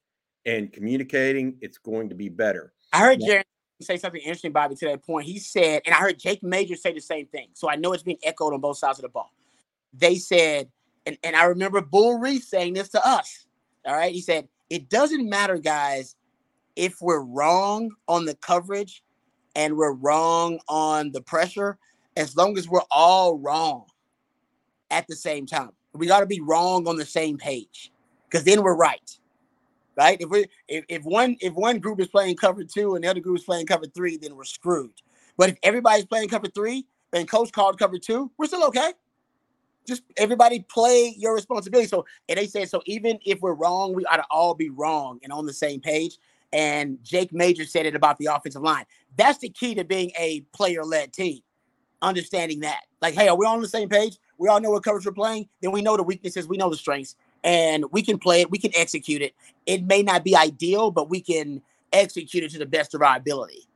and 0.46 0.72
communicating, 0.72 1.56
it's 1.60 1.78
going 1.78 2.08
to 2.08 2.14
be 2.14 2.28
better. 2.28 2.72
I 2.92 3.00
heard 3.00 3.20
Jerry 3.20 3.44
say 3.80 3.96
something 3.96 4.20
interesting, 4.20 4.52
Bobby, 4.52 4.74
to 4.76 4.86
that 4.86 5.04
point. 5.04 5.26
He 5.26 5.38
said, 5.38 5.82
and 5.86 5.94
I 5.94 5.98
heard 5.98 6.18
Jake 6.18 6.42
Major 6.42 6.74
say 6.74 6.92
the 6.92 7.00
same 7.00 7.26
thing. 7.26 7.48
So 7.54 7.70
I 7.70 7.76
know 7.76 7.92
it's 7.92 8.02
being 8.02 8.18
echoed 8.22 8.54
on 8.54 8.60
both 8.60 8.78
sides 8.78 8.98
of 8.98 9.02
the 9.02 9.08
ball. 9.08 9.30
They 9.92 10.16
said, 10.16 10.68
and, 11.06 11.16
and 11.22 11.36
I 11.36 11.44
remember 11.44 11.80
Bull 11.80 12.18
Reese 12.18 12.48
saying 12.48 12.74
this 12.74 12.88
to 12.90 13.06
us. 13.06 13.46
All 13.84 13.94
right. 13.94 14.12
He 14.12 14.20
said, 14.20 14.48
it 14.70 14.88
doesn't 14.88 15.28
matter, 15.28 15.58
guys, 15.58 16.16
if 16.74 16.96
we're 17.00 17.22
wrong 17.22 17.90
on 18.08 18.24
the 18.24 18.34
coverage 18.36 19.02
and 19.54 19.76
we're 19.76 19.92
wrong 19.92 20.58
on 20.68 21.12
the 21.12 21.20
pressure, 21.20 21.78
as 22.16 22.36
long 22.36 22.58
as 22.58 22.68
we're 22.68 22.80
all 22.90 23.38
wrong 23.38 23.86
at 24.90 25.06
the 25.08 25.16
same 25.16 25.46
time. 25.46 25.70
We 25.94 26.06
got 26.06 26.20
to 26.20 26.26
be 26.26 26.40
wrong 26.40 26.86
on 26.86 26.96
the 26.96 27.04
same 27.04 27.36
page 27.36 27.92
because 28.28 28.44
then 28.44 28.62
we're 28.62 28.76
right. 28.76 29.18
Right? 29.96 30.18
If 30.20 30.30
we 30.30 30.46
if, 30.68 30.84
if 30.88 31.02
one 31.02 31.36
if 31.40 31.52
one 31.52 31.78
group 31.78 32.00
is 32.00 32.08
playing 32.08 32.36
cover 32.36 32.64
two 32.64 32.94
and 32.94 33.04
the 33.04 33.08
other 33.08 33.20
group 33.20 33.38
is 33.38 33.44
playing 33.44 33.66
cover 33.66 33.86
three, 33.86 34.16
then 34.16 34.36
we're 34.36 34.44
screwed. 34.44 34.92
But 35.36 35.50
if 35.50 35.56
everybody's 35.62 36.06
playing 36.06 36.28
cover 36.28 36.46
three 36.46 36.86
and 37.12 37.28
coach 37.28 37.52
called 37.52 37.78
cover 37.78 37.98
two, 37.98 38.30
we're 38.38 38.46
still 38.46 38.64
okay. 38.68 38.92
Just 39.86 40.02
everybody 40.16 40.60
play 40.60 41.14
your 41.18 41.34
responsibility. 41.34 41.88
So 41.88 42.06
and 42.28 42.38
they 42.38 42.46
said 42.46 42.70
so 42.70 42.82
even 42.86 43.18
if 43.26 43.40
we're 43.40 43.54
wrong, 43.54 43.92
we 43.92 44.06
ought 44.06 44.16
to 44.16 44.24
all 44.30 44.54
be 44.54 44.70
wrong 44.70 45.18
and 45.22 45.32
on 45.32 45.44
the 45.44 45.52
same 45.52 45.80
page. 45.80 46.16
And 46.52 46.98
Jake 47.02 47.32
Major 47.32 47.64
said 47.64 47.86
it 47.86 47.94
about 47.94 48.18
the 48.18 48.26
offensive 48.26 48.62
line. 48.62 48.84
That's 49.16 49.38
the 49.38 49.48
key 49.48 49.74
to 49.74 49.84
being 49.84 50.12
a 50.18 50.40
player-led 50.52 51.12
team. 51.12 51.40
Understanding 52.02 52.60
that. 52.60 52.82
Like, 53.00 53.14
hey, 53.14 53.28
are 53.28 53.36
we 53.36 53.46
all 53.46 53.54
on 53.54 53.62
the 53.62 53.68
same 53.68 53.88
page? 53.88 54.18
we 54.42 54.48
all 54.48 54.60
know 54.60 54.70
what 54.70 54.82
coverage 54.82 55.06
we're 55.06 55.12
playing, 55.12 55.48
then 55.60 55.70
we 55.70 55.82
know 55.82 55.96
the 55.96 56.02
weaknesses, 56.02 56.48
we 56.48 56.56
know 56.56 56.68
the 56.68 56.76
strengths, 56.76 57.14
and 57.44 57.84
we 57.92 58.02
can 58.02 58.18
play 58.18 58.40
it, 58.40 58.50
we 58.50 58.58
can 58.58 58.72
execute 58.74 59.22
it. 59.22 59.34
It 59.66 59.84
may 59.84 60.02
not 60.02 60.24
be 60.24 60.34
ideal, 60.34 60.90
but 60.90 61.08
we 61.08 61.20
can 61.20 61.62
execute 61.92 62.42
it 62.42 62.50
to 62.50 62.58
the 62.58 62.66
best 62.66 62.92
of 62.94 63.02
our 63.02 63.16
ability. 63.16 63.68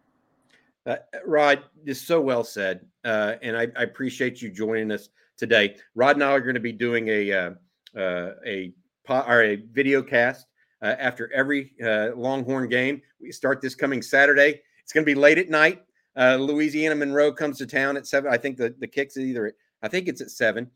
Uh, 0.84 0.96
Rod, 1.24 1.62
this 1.84 2.00
is 2.00 2.06
so 2.06 2.20
well 2.20 2.42
said, 2.42 2.84
uh, 3.04 3.34
and 3.42 3.56
I, 3.56 3.68
I, 3.76 3.82
appreciate 3.84 4.42
you 4.42 4.50
joining 4.50 4.90
us 4.90 5.08
today. 5.36 5.76
Rod 5.94 6.16
and 6.16 6.24
I 6.24 6.30
are 6.30 6.40
going 6.40 6.54
to 6.54 6.60
be 6.60 6.72
doing 6.72 7.08
a 7.08 7.32
uh, 7.32 7.50
uh 7.96 8.30
a 8.44 8.72
or 9.08 9.42
a 9.42 9.56
video 9.56 10.02
cast 10.02 10.46
uh, 10.86 10.96
after 10.98 11.32
every 11.32 11.72
uh, 11.84 12.10
Longhorn 12.14 12.68
game. 12.68 13.02
We 13.20 13.32
start 13.32 13.60
this 13.60 13.74
coming 13.74 14.02
Saturday. 14.02 14.60
It's 14.82 14.92
going 14.92 15.04
to 15.04 15.10
be 15.10 15.14
late 15.14 15.38
at 15.38 15.48
night. 15.48 15.82
Louisiana 16.16 16.94
Monroe 16.94 17.32
comes 17.32 17.58
to 17.58 17.66
town 17.66 17.96
at 17.96 18.06
seven. 18.06 18.32
I 18.32 18.38
think 18.38 18.56
the 18.56 18.74
the 18.78 18.86
kicks 18.86 19.18
either 19.18 19.46
at 19.46 19.54
I 19.82 19.88
think 19.88 20.08
it's 20.08 20.20
at 20.20 20.30
seven. 20.30 20.70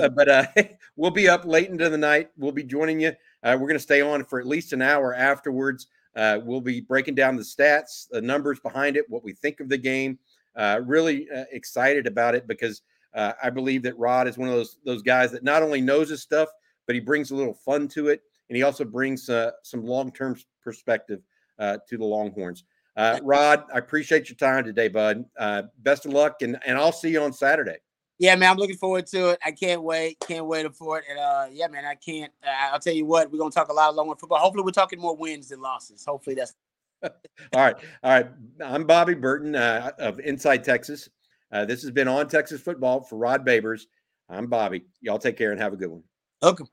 Uh, 0.00 0.04
uh, 0.04 0.08
but 0.08 0.28
uh, 0.28 0.46
we'll 0.96 1.10
be 1.10 1.28
up 1.28 1.44
late 1.44 1.68
into 1.68 1.88
the 1.88 1.98
night. 1.98 2.30
We'll 2.36 2.52
be 2.52 2.64
joining 2.64 3.00
you. 3.00 3.12
Uh, 3.42 3.56
we're 3.60 3.66
going 3.66 3.74
to 3.74 3.78
stay 3.78 4.00
on 4.00 4.24
for 4.24 4.40
at 4.40 4.46
least 4.46 4.72
an 4.72 4.82
hour 4.82 5.14
afterwards. 5.14 5.88
Uh, 6.16 6.38
we'll 6.42 6.60
be 6.60 6.80
breaking 6.80 7.14
down 7.14 7.36
the 7.36 7.42
stats, 7.42 8.06
the 8.10 8.20
numbers 8.20 8.60
behind 8.60 8.96
it, 8.96 9.04
what 9.08 9.24
we 9.24 9.32
think 9.32 9.60
of 9.60 9.68
the 9.68 9.78
game. 9.78 10.18
Uh, 10.56 10.80
really 10.84 11.28
excited 11.52 12.06
about 12.06 12.34
it 12.34 12.46
because 12.46 12.82
I 13.14 13.50
believe 13.50 13.82
that 13.82 13.98
Rod 13.98 14.28
is 14.28 14.38
one 14.38 14.48
of 14.48 14.54
those 14.54 14.78
those 14.84 15.02
guys 15.02 15.32
that 15.32 15.44
not 15.44 15.62
only 15.62 15.80
knows 15.80 16.08
his 16.08 16.22
stuff, 16.22 16.48
but 16.86 16.94
he 16.94 17.00
brings 17.00 17.30
a 17.30 17.36
little 17.36 17.54
fun 17.54 17.86
to 17.88 18.08
it, 18.08 18.22
and 18.50 18.56
he 18.56 18.62
also 18.62 18.84
brings 18.84 19.24
some 19.24 19.84
long 19.84 20.12
term 20.12 20.36
perspective 20.62 21.22
to 21.58 21.96
the 21.96 22.04
Longhorns. 22.04 22.64
Uh, 22.96 23.18
Rod, 23.22 23.64
I 23.72 23.78
appreciate 23.78 24.28
your 24.28 24.36
time 24.36 24.64
today, 24.64 24.88
bud. 24.88 25.24
Uh, 25.38 25.62
best 25.78 26.04
of 26.04 26.12
luck, 26.12 26.42
and, 26.42 26.58
and 26.66 26.76
I'll 26.76 26.92
see 26.92 27.10
you 27.10 27.22
on 27.22 27.32
Saturday. 27.32 27.78
Yeah, 28.18 28.36
man, 28.36 28.50
I'm 28.50 28.56
looking 28.58 28.76
forward 28.76 29.06
to 29.06 29.30
it. 29.30 29.38
I 29.42 29.52
can't 29.52 29.82
wait. 29.82 30.18
Can't 30.20 30.44
wait 30.44 30.70
for 30.74 30.98
it. 30.98 31.04
And 31.08 31.18
uh, 31.18 31.46
yeah, 31.50 31.68
man, 31.68 31.86
I 31.86 31.94
can't. 31.94 32.30
Uh, 32.46 32.72
I'll 32.72 32.78
tell 32.78 32.92
you 32.92 33.06
what, 33.06 33.32
we're 33.32 33.38
gonna 33.38 33.50
talk 33.50 33.70
a 33.70 33.72
lot 33.72 33.88
of 33.88 33.94
long 33.94 34.14
football. 34.16 34.38
Hopefully, 34.38 34.64
we're 34.64 34.72
talking 34.72 35.00
more 35.00 35.16
wins 35.16 35.48
than 35.48 35.62
losses. 35.62 36.04
Hopefully, 36.04 36.36
that's. 36.36 36.52
all 37.02 37.10
right, 37.54 37.76
all 38.02 38.12
right. 38.12 38.28
I'm 38.62 38.84
Bobby 38.84 39.14
Burton 39.14 39.56
uh, 39.56 39.92
of 39.98 40.20
Inside 40.20 40.64
Texas. 40.64 41.08
Uh, 41.50 41.64
this 41.64 41.80
has 41.80 41.90
been 41.90 42.08
on 42.08 42.28
Texas 42.28 42.60
football 42.60 43.00
for 43.00 43.16
Rod 43.16 43.46
Babers. 43.46 43.84
I'm 44.28 44.46
Bobby. 44.46 44.84
Y'all 45.00 45.18
take 45.18 45.38
care 45.38 45.52
and 45.52 45.60
have 45.60 45.72
a 45.72 45.76
good 45.76 45.88
one. 45.88 46.02
Welcome. 46.42 46.68